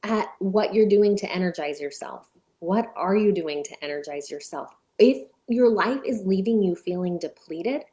at 0.04 0.28
what 0.40 0.74
you're 0.74 0.86
doing 0.86 1.16
to 1.16 1.32
energize 1.32 1.80
yourself. 1.80 2.28
What 2.60 2.92
are 2.98 3.16
you 3.16 3.32
doing 3.32 3.64
to 3.64 3.82
energize 3.82 4.30
yourself? 4.30 4.76
If 5.00 5.30
your 5.48 5.70
life 5.70 6.02
is 6.06 6.26
leaving 6.26 6.62
you 6.62 6.76
feeling 6.76 7.18
depleted, 7.18 7.84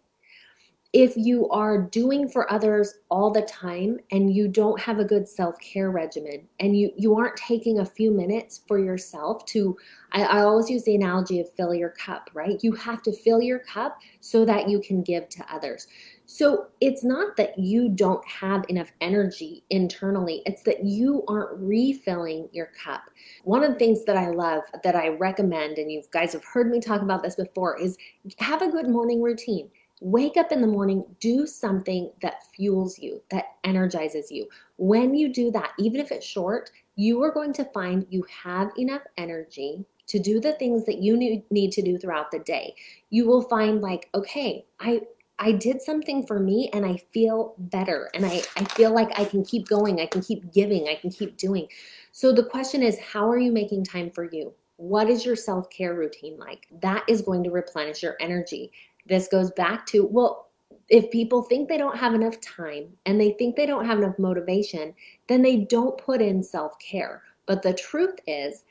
if 0.93 1.17
you 1.17 1.49
are 1.49 1.81
doing 1.81 2.29
for 2.29 2.51
others 2.53 2.99
all 3.09 3.31
the 3.31 3.43
time 3.43 3.99
and 4.11 4.35
you 4.35 4.47
don't 4.47 4.79
have 4.79 4.99
a 4.99 5.05
good 5.05 5.27
self-care 5.27 5.91
regimen 5.91 6.47
and 6.61 6.77
you 6.77 6.91
you 6.97 7.17
aren't 7.17 7.37
taking 7.37 7.79
a 7.79 7.85
few 7.85 8.11
minutes 8.11 8.61
for 8.69 8.79
yourself 8.79 9.45
to 9.47 9.77
I, 10.13 10.25
I, 10.25 10.41
always 10.43 10.69
use 10.69 10.85
the 10.85 10.95
analogy 10.95 11.41
of 11.41 11.51
fill 11.55 11.75
your 11.75 11.91
cup 11.91 12.29
right? 12.35 12.63
You 12.63 12.73
have 12.73 13.03
to 13.05 13.13
fill 13.13 13.41
your 13.41 13.61
cup 13.61 13.99
so 14.21 14.45
that 14.45 14.69
you 14.69 14.81
can 14.81 15.03
give 15.03 15.31
to 15.31 15.55
others. 15.55 15.87
So 16.27 16.67
it's 16.83 17.03
not 17.03 17.37
that 17.37 17.59
you 17.59 17.89
don't 17.89 18.27
have 18.29 18.65
enough 18.69 18.93
energy 19.01 19.65
internally 19.71 20.43
it's 20.45 20.63
that 20.63 20.85
you 20.85 21.25
aren't 21.27 21.59
refilling 21.59 22.51
your 22.53 22.71
cup. 22.85 23.03
One 23.45 23.65
of 23.65 23.73
the 23.73 23.79
things 23.79 24.05
that 24.05 24.19
i 24.19 24.29
love 24.29 24.63
that 24.85 24.95
i 24.95 25.09
recommend 25.09 25.79
and 25.79 25.91
you 25.91 26.03
guys 26.11 26.35
have 26.35 26.45
heard 26.45 26.71
me 26.71 26.81
talk 26.81 27.01
about 27.01 27.23
this 27.23 27.37
before 27.37 27.81
is 27.81 27.97
have 28.39 28.61
a 28.61 28.71
good 28.71 28.89
morning 28.89 29.23
routine 29.23 29.71
Wake 30.04 30.37
up 30.37 30.50
in 30.50 30.61
the 30.61 30.66
morning, 30.66 31.04
do 31.21 31.47
something 31.47 32.11
that 32.23 32.44
fuels 32.54 32.99
you, 32.99 33.23
that 33.30 33.44
energizes 33.62 34.32
you. 34.32 34.49
When 34.76 35.14
you 35.14 35.32
do 35.32 35.52
that, 35.52 35.71
even 35.78 36.00
if 36.00 36.11
it's 36.11 36.26
short, 36.26 36.71
you 36.97 37.23
are 37.23 37.30
going 37.30 37.52
to 37.52 37.64
find 37.66 38.04
you 38.11 38.26
have 38.42 38.73
enough 38.76 39.02
energy 39.16 39.85
to 40.09 40.18
do 40.18 40.40
the 40.40 40.54
things 40.54 40.85
that 40.87 40.99
you 40.99 41.16
need 41.16 41.73
to 41.73 41.82
do 41.82 41.99
throughout 41.99 42.32
the 42.32 42.40
day. 42.40 42.75
You 43.11 43.26
will 43.28 43.42
find 43.42 43.80
like, 43.80 44.09
okay, 44.12 44.66
I 44.80 45.02
I 45.38 45.52
did 45.52 45.80
something 45.82 46.26
for 46.26 46.38
me 46.38 46.71
and 46.73 46.85
I 46.87 46.99
feel 47.12 47.54
better 47.59 48.11
and 48.14 48.25
I, 48.25 48.42
I 48.56 48.64
feel 48.64 48.94
like 48.94 49.18
I 49.18 49.25
can 49.25 49.44
keep 49.44 49.66
going, 49.66 50.00
I 50.00 50.06
can 50.06 50.23
keep 50.23 50.52
giving, 50.52 50.87
I 50.88 50.94
can 50.94 51.11
keep 51.11 51.37
doing. 51.37 51.66
So 52.12 52.32
the 52.32 52.44
question 52.44 52.82
is, 52.82 52.99
how 53.00 53.28
are 53.28 53.38
you 53.38 53.50
making 53.50 53.85
time 53.85 54.11
for 54.11 54.25
you? 54.25 54.52
What 54.76 55.09
is 55.09 55.25
your 55.25 55.37
self 55.37 55.68
care 55.71 55.94
routine 55.94 56.38
like? 56.38 56.66
That 56.80 57.04
is 57.09 57.23
going 57.23 57.42
to 57.44 57.50
replenish 57.50 58.02
your 58.02 58.16
energy. 58.21 58.73
This 59.12 59.28
goes 59.28 59.50
back 59.50 59.85
to, 59.88 60.07
well, 60.07 60.49
if 60.88 61.11
people 61.11 61.42
think 61.42 61.69
they 61.69 61.76
don't 61.76 61.99
have 61.99 62.14
enough 62.14 62.40
time 62.40 62.88
and 63.04 63.21
they 63.21 63.33
think 63.33 63.57
they 63.57 63.66
don't 63.66 63.85
have 63.85 63.99
enough 63.99 64.19
motivation, 64.19 64.95
then 65.28 65.42
they 65.42 65.59
don't 65.59 65.99
put 65.99 66.23
in 66.23 66.42
self 66.42 66.78
care. 66.78 67.23
But 67.45 67.61
the 67.62 67.75
truth 67.75 68.19
is, 68.26 68.64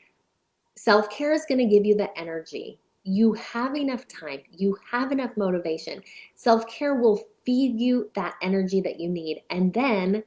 self 0.74 1.08
care 1.10 1.32
is 1.32 1.44
going 1.48 1.58
to 1.58 1.72
give 1.72 1.86
you 1.86 1.94
the 1.94 2.10
energy. 2.18 2.80
You 3.04 3.34
have 3.34 3.76
enough 3.76 4.08
time, 4.08 4.40
you 4.50 4.76
have 4.90 5.12
enough 5.12 5.36
motivation. 5.36 6.02
Self 6.34 6.66
care 6.66 6.96
will 6.96 7.22
feed 7.46 7.78
you 7.78 8.10
that 8.16 8.34
energy 8.42 8.80
that 8.80 8.98
you 8.98 9.08
need. 9.08 9.42
And 9.50 9.72
then 9.72 10.24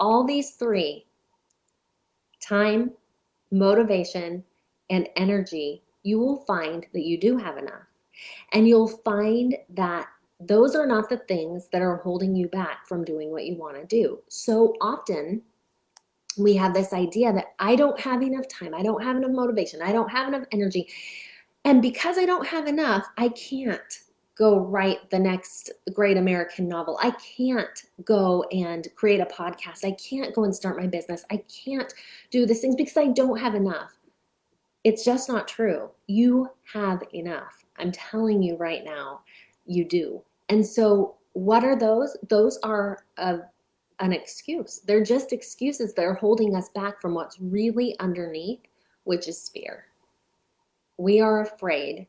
all 0.00 0.24
these 0.24 0.52
three 0.52 1.04
time, 2.40 2.92
motivation, 3.50 4.42
and 4.88 5.10
energy 5.16 5.82
you 6.04 6.18
will 6.18 6.38
find 6.38 6.86
that 6.94 7.02
you 7.02 7.20
do 7.20 7.36
have 7.36 7.58
enough. 7.58 7.82
And 8.52 8.68
you'll 8.68 8.88
find 8.88 9.56
that 9.70 10.06
those 10.40 10.74
are 10.74 10.86
not 10.86 11.08
the 11.08 11.18
things 11.18 11.68
that 11.68 11.82
are 11.82 11.96
holding 11.96 12.34
you 12.34 12.48
back 12.48 12.86
from 12.86 13.04
doing 13.04 13.30
what 13.30 13.46
you 13.46 13.56
want 13.56 13.76
to 13.76 13.84
do. 13.86 14.20
So 14.28 14.74
often, 14.80 15.42
we 16.38 16.56
have 16.56 16.74
this 16.74 16.92
idea 16.92 17.32
that 17.32 17.54
I 17.58 17.76
don't 17.76 17.98
have 18.00 18.22
enough 18.22 18.48
time, 18.48 18.74
I 18.74 18.82
don't 18.82 19.02
have 19.02 19.16
enough 19.16 19.32
motivation, 19.32 19.82
I 19.82 19.92
don't 19.92 20.10
have 20.10 20.28
enough 20.28 20.46
energy. 20.50 20.88
And 21.64 21.80
because 21.80 22.18
I 22.18 22.24
don't 22.24 22.46
have 22.46 22.66
enough, 22.66 23.06
I 23.18 23.28
can't 23.28 24.00
go 24.34 24.58
write 24.58 25.10
the 25.10 25.18
next 25.18 25.70
great 25.92 26.16
American 26.16 26.66
novel. 26.66 26.98
I 27.00 27.12
can't 27.12 27.84
go 28.04 28.44
and 28.44 28.88
create 28.96 29.20
a 29.20 29.26
podcast. 29.26 29.84
I 29.84 29.92
can't 29.92 30.34
go 30.34 30.44
and 30.44 30.54
start 30.54 30.78
my 30.78 30.86
business. 30.86 31.24
I 31.30 31.36
can't 31.48 31.92
do 32.30 32.46
these 32.46 32.60
things 32.60 32.74
because 32.74 32.96
I 32.96 33.08
don't 33.08 33.38
have 33.38 33.54
enough. 33.54 33.96
It's 34.84 35.04
just 35.04 35.28
not 35.28 35.46
true. 35.46 35.90
You 36.06 36.48
have 36.72 37.02
enough. 37.14 37.61
I'm 37.82 37.92
telling 37.92 38.42
you 38.42 38.56
right 38.56 38.84
now, 38.84 39.20
you 39.66 39.84
do. 39.84 40.22
And 40.48 40.64
so, 40.64 41.16
what 41.34 41.64
are 41.64 41.76
those? 41.76 42.16
Those 42.28 42.58
are 42.62 43.04
a, 43.16 43.40
an 44.00 44.12
excuse. 44.12 44.80
They're 44.86 45.04
just 45.04 45.32
excuses 45.32 45.94
that 45.94 46.04
are 46.04 46.14
holding 46.14 46.54
us 46.54 46.68
back 46.70 47.00
from 47.00 47.14
what's 47.14 47.40
really 47.40 47.98
underneath, 47.98 48.60
which 49.04 49.28
is 49.28 49.48
fear. 49.48 49.86
We 50.98 51.20
are 51.20 51.42
afraid 51.42 52.06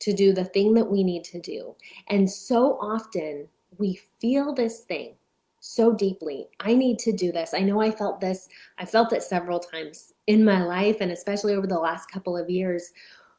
to 0.00 0.12
do 0.12 0.32
the 0.32 0.44
thing 0.44 0.74
that 0.74 0.88
we 0.90 1.02
need 1.02 1.24
to 1.24 1.40
do. 1.40 1.74
And 2.08 2.30
so 2.30 2.78
often 2.80 3.48
we 3.78 3.98
feel 4.20 4.54
this 4.54 4.80
thing 4.80 5.14
so 5.60 5.92
deeply. 5.92 6.48
I 6.60 6.74
need 6.74 6.98
to 7.00 7.12
do 7.12 7.32
this. 7.32 7.54
I 7.54 7.60
know 7.60 7.80
I 7.80 7.90
felt 7.90 8.20
this. 8.20 8.48
I 8.78 8.84
felt 8.84 9.12
it 9.12 9.22
several 9.22 9.58
times 9.58 10.12
in 10.26 10.44
my 10.44 10.62
life 10.62 10.98
and 11.00 11.10
especially 11.10 11.54
over 11.54 11.66
the 11.66 11.78
last 11.78 12.10
couple 12.10 12.36
of 12.36 12.50
years 12.50 12.92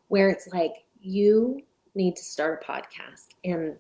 where 0.08 0.30
it's 0.30 0.48
like 0.48 0.74
you 1.00 1.62
need 1.98 2.16
to 2.16 2.24
start 2.24 2.64
a 2.64 2.72
podcast. 2.72 3.28
And 3.44 3.76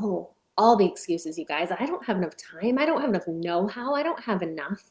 oh 0.00 0.30
all 0.58 0.76
the 0.76 0.86
excuses 0.86 1.38
you 1.38 1.44
guys. 1.44 1.70
I 1.70 1.86
don't 1.86 2.04
have 2.04 2.16
enough 2.16 2.36
time. 2.36 2.78
I 2.78 2.86
don't 2.86 3.00
have 3.00 3.10
enough 3.10 3.26
know-how. 3.26 3.94
I 3.94 4.02
don't 4.02 4.20
have 4.20 4.42
enough 4.42 4.82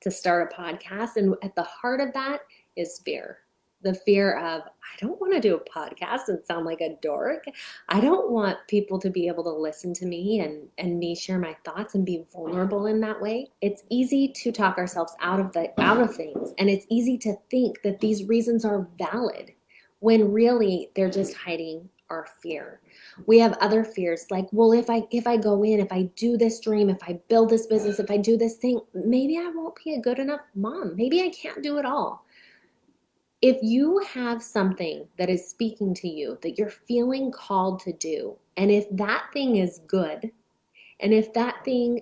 to 0.00 0.10
start 0.10 0.52
a 0.52 0.60
podcast. 0.60 1.16
And 1.16 1.34
at 1.42 1.54
the 1.54 1.62
heart 1.62 2.00
of 2.00 2.12
that 2.14 2.40
is 2.76 3.00
fear. 3.04 3.38
The 3.82 3.94
fear 3.94 4.38
of, 4.38 4.62
I 4.62 4.96
don't 4.98 5.20
want 5.20 5.34
to 5.34 5.40
do 5.40 5.54
a 5.54 5.70
podcast 5.70 6.28
and 6.28 6.42
sound 6.44 6.66
like 6.66 6.80
a 6.80 6.96
dork. 7.00 7.44
I 7.88 8.00
don't 8.00 8.30
want 8.32 8.58
people 8.66 8.98
to 8.98 9.08
be 9.08 9.28
able 9.28 9.44
to 9.44 9.52
listen 9.52 9.94
to 9.94 10.06
me 10.06 10.40
and, 10.40 10.66
and 10.78 10.98
me 10.98 11.14
share 11.14 11.38
my 11.38 11.56
thoughts 11.64 11.94
and 11.94 12.04
be 12.04 12.24
vulnerable 12.32 12.86
in 12.86 13.00
that 13.02 13.20
way. 13.20 13.50
It's 13.60 13.84
easy 13.88 14.28
to 14.28 14.50
talk 14.50 14.78
ourselves 14.78 15.14
out 15.20 15.38
of 15.38 15.52
the 15.52 15.70
out 15.80 16.00
of 16.00 16.12
things. 16.16 16.54
And 16.58 16.68
it's 16.68 16.86
easy 16.88 17.16
to 17.18 17.36
think 17.52 17.82
that 17.82 18.00
these 18.00 18.24
reasons 18.24 18.64
are 18.64 18.88
valid 18.98 19.52
when 20.00 20.32
really 20.32 20.90
they're 20.94 21.10
just 21.10 21.34
hiding 21.34 21.88
our 22.10 22.26
fear. 22.40 22.80
We 23.26 23.38
have 23.38 23.52
other 23.60 23.84
fears 23.84 24.26
like, 24.30 24.46
well, 24.52 24.72
if 24.72 24.88
I 24.88 25.02
if 25.10 25.26
I 25.26 25.36
go 25.36 25.62
in, 25.62 25.80
if 25.80 25.92
I 25.92 26.04
do 26.16 26.36
this 26.36 26.60
dream, 26.60 26.88
if 26.88 27.02
I 27.02 27.20
build 27.28 27.50
this 27.50 27.66
business, 27.66 27.98
if 27.98 28.10
I 28.10 28.16
do 28.16 28.36
this 28.36 28.56
thing, 28.56 28.80
maybe 28.94 29.36
I 29.36 29.50
won't 29.54 29.76
be 29.84 29.94
a 29.94 30.00
good 30.00 30.18
enough 30.18 30.40
mom. 30.54 30.96
Maybe 30.96 31.22
I 31.22 31.30
can't 31.30 31.62
do 31.62 31.78
it 31.78 31.84
all. 31.84 32.24
If 33.40 33.58
you 33.62 33.98
have 34.12 34.42
something 34.42 35.06
that 35.16 35.30
is 35.30 35.48
speaking 35.48 35.94
to 35.94 36.08
you 36.08 36.38
that 36.42 36.58
you're 36.58 36.70
feeling 36.70 37.30
called 37.30 37.80
to 37.80 37.92
do, 37.92 38.36
and 38.56 38.70
if 38.70 38.84
that 38.92 39.26
thing 39.32 39.56
is 39.56 39.80
good, 39.86 40.32
and 41.00 41.12
if 41.12 41.32
that 41.34 41.64
thing 41.64 42.00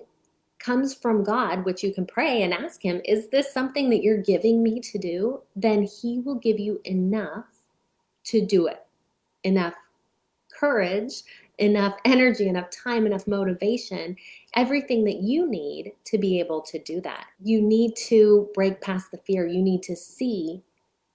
comes 0.57 0.95
from 0.95 1.23
God, 1.23 1.63
which 1.63 1.83
you 1.83 1.93
can 1.93 2.07
pray 2.07 2.41
and 2.41 2.53
ask 2.53 2.83
Him, 2.83 3.01
is 3.05 3.29
this 3.29 3.53
something 3.53 3.89
that 3.91 4.01
you're 4.01 4.21
giving 4.21 4.63
me 4.63 4.79
to 4.79 4.97
do? 4.97 5.41
Then 5.55 5.83
He 5.83 6.19
will 6.19 6.35
give 6.39 6.59
you 6.59 6.81
enough 6.85 7.45
to 8.27 8.45
do 8.45 8.67
it, 8.67 8.85
enough 9.43 9.73
courage, 10.57 11.23
enough 11.57 11.97
energy, 12.05 12.47
enough 12.47 12.69
time, 12.69 13.05
enough 13.05 13.27
motivation, 13.27 14.15
everything 14.55 15.03
that 15.05 15.21
you 15.21 15.49
need 15.49 15.91
to 16.05 16.17
be 16.17 16.39
able 16.39 16.61
to 16.61 16.79
do 16.79 17.01
that. 17.01 17.25
You 17.43 17.61
need 17.61 17.95
to 18.07 18.49
break 18.53 18.81
past 18.81 19.11
the 19.11 19.17
fear. 19.17 19.47
You 19.47 19.61
need 19.61 19.83
to 19.83 19.95
see 19.95 20.61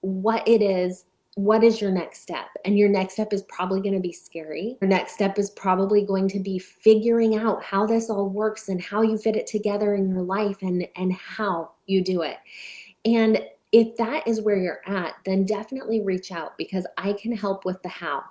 what 0.01 0.47
it 0.47 0.61
is 0.61 1.05
what 1.35 1.63
is 1.63 1.81
your 1.81 1.91
next 1.91 2.21
step? 2.21 2.45
And 2.63 2.77
your 2.77 2.89
next 2.89 3.13
step 3.13 3.33
is 3.33 3.41
probably 3.43 3.81
going 3.81 3.95
to 3.95 3.99
be 3.99 4.13
scary. 4.13 4.77
Your 4.81 4.87
next 4.87 5.13
step 5.13 5.39
is 5.39 5.49
probably 5.51 6.03
going 6.05 6.27
to 6.29 6.39
be 6.39 6.59
figuring 6.59 7.35
out 7.35 7.63
how 7.63 7.87
this 7.87 8.09
all 8.09 8.29
works 8.29 8.69
and 8.69 8.79
how 8.79 9.01
you 9.01 9.17
fit 9.17 9.35
it 9.35 9.47
together 9.47 9.95
in 9.95 10.09
your 10.09 10.21
life 10.21 10.61
and 10.61 10.87
and 10.95 11.11
how 11.13 11.71
you 11.87 12.03
do 12.03 12.21
it. 12.21 12.37
And 13.05 13.41
if 13.73 13.97
that 13.97 14.27
is 14.27 14.39
where 14.39 14.55
you're 14.55 14.81
at, 14.85 15.15
then 15.25 15.45
definitely 15.45 15.99
reach 15.99 16.31
out 16.31 16.57
because 16.59 16.85
I 16.97 17.13
can 17.13 17.35
help 17.35 17.65
with 17.65 17.81
the 17.81 17.89
how. 17.89 18.23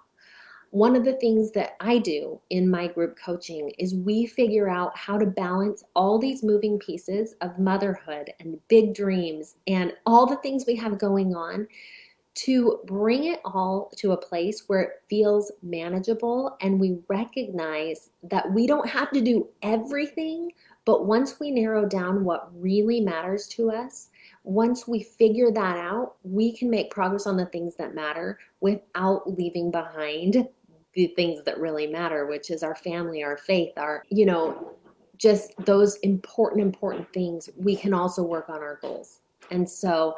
One 0.70 0.96
of 0.96 1.04
the 1.04 1.16
things 1.16 1.50
that 1.50 1.72
I 1.80 1.98
do 1.98 2.40
in 2.48 2.70
my 2.70 2.86
group 2.86 3.18
coaching 3.22 3.70
is 3.76 3.94
we 3.94 4.24
figure 4.24 4.70
out 4.70 4.96
how 4.96 5.18
to 5.18 5.26
balance 5.26 5.84
all 5.94 6.18
these 6.18 6.42
moving 6.42 6.78
pieces 6.78 7.34
of 7.42 7.58
motherhood 7.58 8.32
and 8.40 8.58
big 8.68 8.94
dreams 8.94 9.56
and 9.66 9.92
all 10.06 10.26
the 10.26 10.36
things 10.36 10.64
we 10.64 10.76
have 10.76 10.96
going 10.96 11.34
on 11.34 11.66
to 12.34 12.80
bring 12.86 13.24
it 13.24 13.40
all 13.44 13.90
to 13.96 14.12
a 14.12 14.16
place 14.16 14.64
where 14.68 14.80
it 14.80 15.02
feels 15.10 15.52
manageable 15.62 16.56
and 16.62 16.80
we 16.80 17.00
recognize 17.08 18.10
that 18.22 18.50
we 18.52 18.66
don't 18.66 18.88
have 18.88 19.10
to 19.10 19.20
do 19.20 19.48
everything, 19.60 20.50
but 20.86 21.04
once 21.04 21.38
we 21.38 21.50
narrow 21.50 21.86
down 21.86 22.24
what 22.24 22.48
really 22.58 23.00
matters 23.00 23.46
to 23.48 23.70
us, 23.70 24.08
once 24.44 24.88
we 24.88 25.02
figure 25.02 25.50
that 25.52 25.76
out, 25.76 26.16
we 26.24 26.56
can 26.56 26.68
make 26.68 26.90
progress 26.90 27.26
on 27.26 27.36
the 27.36 27.46
things 27.46 27.76
that 27.76 27.94
matter 27.94 28.38
without 28.60 29.38
leaving 29.38 29.70
behind 29.70 30.48
the 30.94 31.06
things 31.08 31.42
that 31.44 31.58
really 31.58 31.86
matter, 31.86 32.26
which 32.26 32.50
is 32.50 32.62
our 32.62 32.74
family, 32.74 33.22
our 33.22 33.36
faith, 33.36 33.72
our, 33.76 34.02
you 34.10 34.26
know, 34.26 34.72
just 35.16 35.52
those 35.64 35.96
important, 35.98 36.60
important 36.60 37.10
things. 37.12 37.48
We 37.56 37.76
can 37.76 37.94
also 37.94 38.22
work 38.22 38.48
on 38.48 38.56
our 38.56 38.78
goals. 38.82 39.20
And 39.50 39.68
so, 39.68 40.16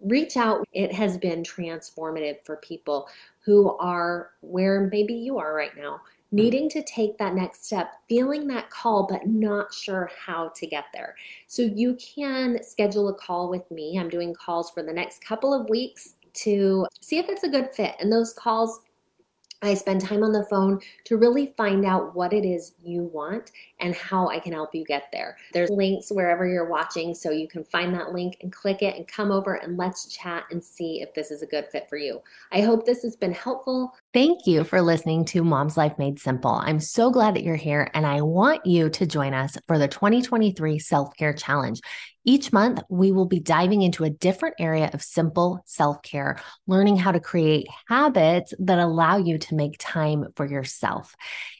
reach 0.00 0.36
out. 0.36 0.66
It 0.72 0.92
has 0.92 1.16
been 1.16 1.42
transformative 1.42 2.44
for 2.44 2.56
people 2.56 3.08
who 3.40 3.76
are 3.78 4.30
where 4.40 4.88
maybe 4.92 5.14
you 5.14 5.38
are 5.38 5.54
right 5.54 5.76
now, 5.76 6.00
needing 6.34 6.68
to 6.70 6.82
take 6.82 7.16
that 7.18 7.34
next 7.34 7.66
step, 7.66 7.92
feeling 8.08 8.46
that 8.48 8.70
call, 8.70 9.06
but 9.08 9.26
not 9.26 9.72
sure 9.72 10.10
how 10.18 10.50
to 10.56 10.66
get 10.66 10.86
there. 10.92 11.14
So 11.46 11.62
you 11.62 11.96
can 11.96 12.62
schedule 12.62 13.08
a 13.08 13.14
call 13.14 13.48
with 13.48 13.70
me. 13.70 13.98
I'm 13.98 14.08
doing 14.08 14.34
calls 14.34 14.70
for 14.70 14.82
the 14.82 14.92
next 14.92 15.24
couple 15.24 15.54
of 15.54 15.68
weeks 15.68 16.14
to 16.34 16.86
see 17.00 17.18
if 17.18 17.28
it's 17.28 17.44
a 17.44 17.48
good 17.48 17.70
fit. 17.74 17.94
And 18.00 18.12
those 18.12 18.32
calls 18.32 18.80
I 19.64 19.74
spend 19.74 20.02
time 20.02 20.22
on 20.22 20.32
the 20.32 20.44
phone 20.50 20.78
to 21.04 21.16
really 21.16 21.54
find 21.56 21.86
out 21.86 22.14
what 22.14 22.34
it 22.34 22.44
is 22.44 22.74
you 22.82 23.04
want 23.04 23.50
and 23.80 23.94
how 23.94 24.28
I 24.28 24.38
can 24.38 24.52
help 24.52 24.74
you 24.74 24.84
get 24.84 25.04
there. 25.10 25.38
There's 25.54 25.70
links 25.70 26.10
wherever 26.10 26.46
you're 26.46 26.68
watching, 26.68 27.14
so 27.14 27.30
you 27.30 27.48
can 27.48 27.64
find 27.64 27.94
that 27.94 28.12
link 28.12 28.36
and 28.42 28.52
click 28.52 28.82
it 28.82 28.96
and 28.96 29.08
come 29.08 29.32
over 29.32 29.54
and 29.54 29.78
let's 29.78 30.06
chat 30.06 30.44
and 30.50 30.62
see 30.62 31.00
if 31.00 31.14
this 31.14 31.30
is 31.30 31.42
a 31.42 31.46
good 31.46 31.66
fit 31.72 31.88
for 31.88 31.96
you. 31.96 32.20
I 32.52 32.60
hope 32.60 32.84
this 32.84 33.02
has 33.02 33.16
been 33.16 33.32
helpful. 33.32 33.94
Thank 34.14 34.46
you 34.46 34.62
for 34.62 34.80
listening 34.80 35.24
to 35.24 35.42
Mom's 35.42 35.76
Life 35.76 35.98
Made 35.98 36.20
Simple. 36.20 36.52
I'm 36.52 36.78
so 36.78 37.10
glad 37.10 37.34
that 37.34 37.42
you're 37.42 37.56
here, 37.56 37.90
and 37.94 38.06
I 38.06 38.22
want 38.22 38.64
you 38.64 38.88
to 38.90 39.06
join 39.06 39.34
us 39.34 39.58
for 39.66 39.76
the 39.76 39.88
2023 39.88 40.78
Self 40.78 41.16
Care 41.16 41.32
Challenge. 41.32 41.80
Each 42.26 42.52
month, 42.52 42.80
we 42.88 43.12
will 43.12 43.26
be 43.26 43.38
diving 43.38 43.82
into 43.82 44.04
a 44.04 44.10
different 44.10 44.54
area 44.58 44.90
of 44.94 45.02
simple 45.02 45.60
self 45.66 46.02
care, 46.02 46.40
learning 46.66 46.96
how 46.96 47.12
to 47.12 47.20
create 47.20 47.66
habits 47.88 48.54
that 48.60 48.78
allow 48.78 49.18
you 49.18 49.36
to 49.36 49.54
make 49.54 49.76
time 49.78 50.26
for 50.34 50.46
yourself. 50.46 51.14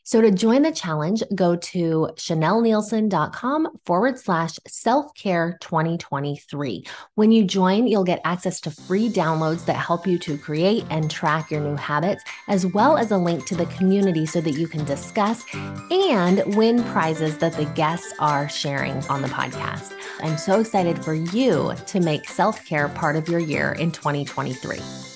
So 0.04 0.22
to 0.22 0.30
join 0.30 0.62
the 0.62 0.72
challenge, 0.72 1.22
go 1.34 1.56
to 1.56 2.10
chanelleneilson.com 2.14 3.68
forward 3.84 4.18
slash 4.18 4.58
self 4.66 5.14
care 5.14 5.58
2023. 5.60 6.86
When 7.14 7.30
you 7.30 7.44
join, 7.44 7.86
you'll 7.86 8.04
get 8.04 8.22
access 8.24 8.60
to 8.62 8.70
free 8.70 9.10
downloads 9.10 9.66
that 9.66 9.76
help 9.76 10.06
you 10.06 10.18
to 10.20 10.38
create 10.38 10.84
and 10.88 11.10
track 11.10 11.50
your 11.50 11.60
new 11.60 11.76
habits, 11.76 12.24
as 12.48 12.66
well 12.66 12.96
as 12.96 13.10
a 13.10 13.18
link 13.18 13.46
to 13.46 13.54
the 13.54 13.66
community 13.66 14.26
so 14.26 14.40
that 14.40 14.52
you 14.52 14.68
can 14.68 14.84
discuss 14.84 15.44
and 15.90 16.56
win 16.56 16.82
prizes 16.84 17.38
that 17.38 17.54
the 17.54 17.64
guests 17.66 18.12
are 18.18 18.48
sharing 18.48 18.96
on 19.06 19.22
the 19.22 19.28
podcast. 19.28 19.92
I'm 20.20 20.38
so 20.38 20.60
excited 20.60 21.04
for 21.04 21.14
you 21.14 21.74
to 21.86 22.00
make 22.00 22.28
self 22.28 22.64
care 22.64 22.88
part 22.88 23.16
of 23.16 23.28
your 23.28 23.40
year 23.40 23.72
in 23.72 23.92
2023. 23.92 25.13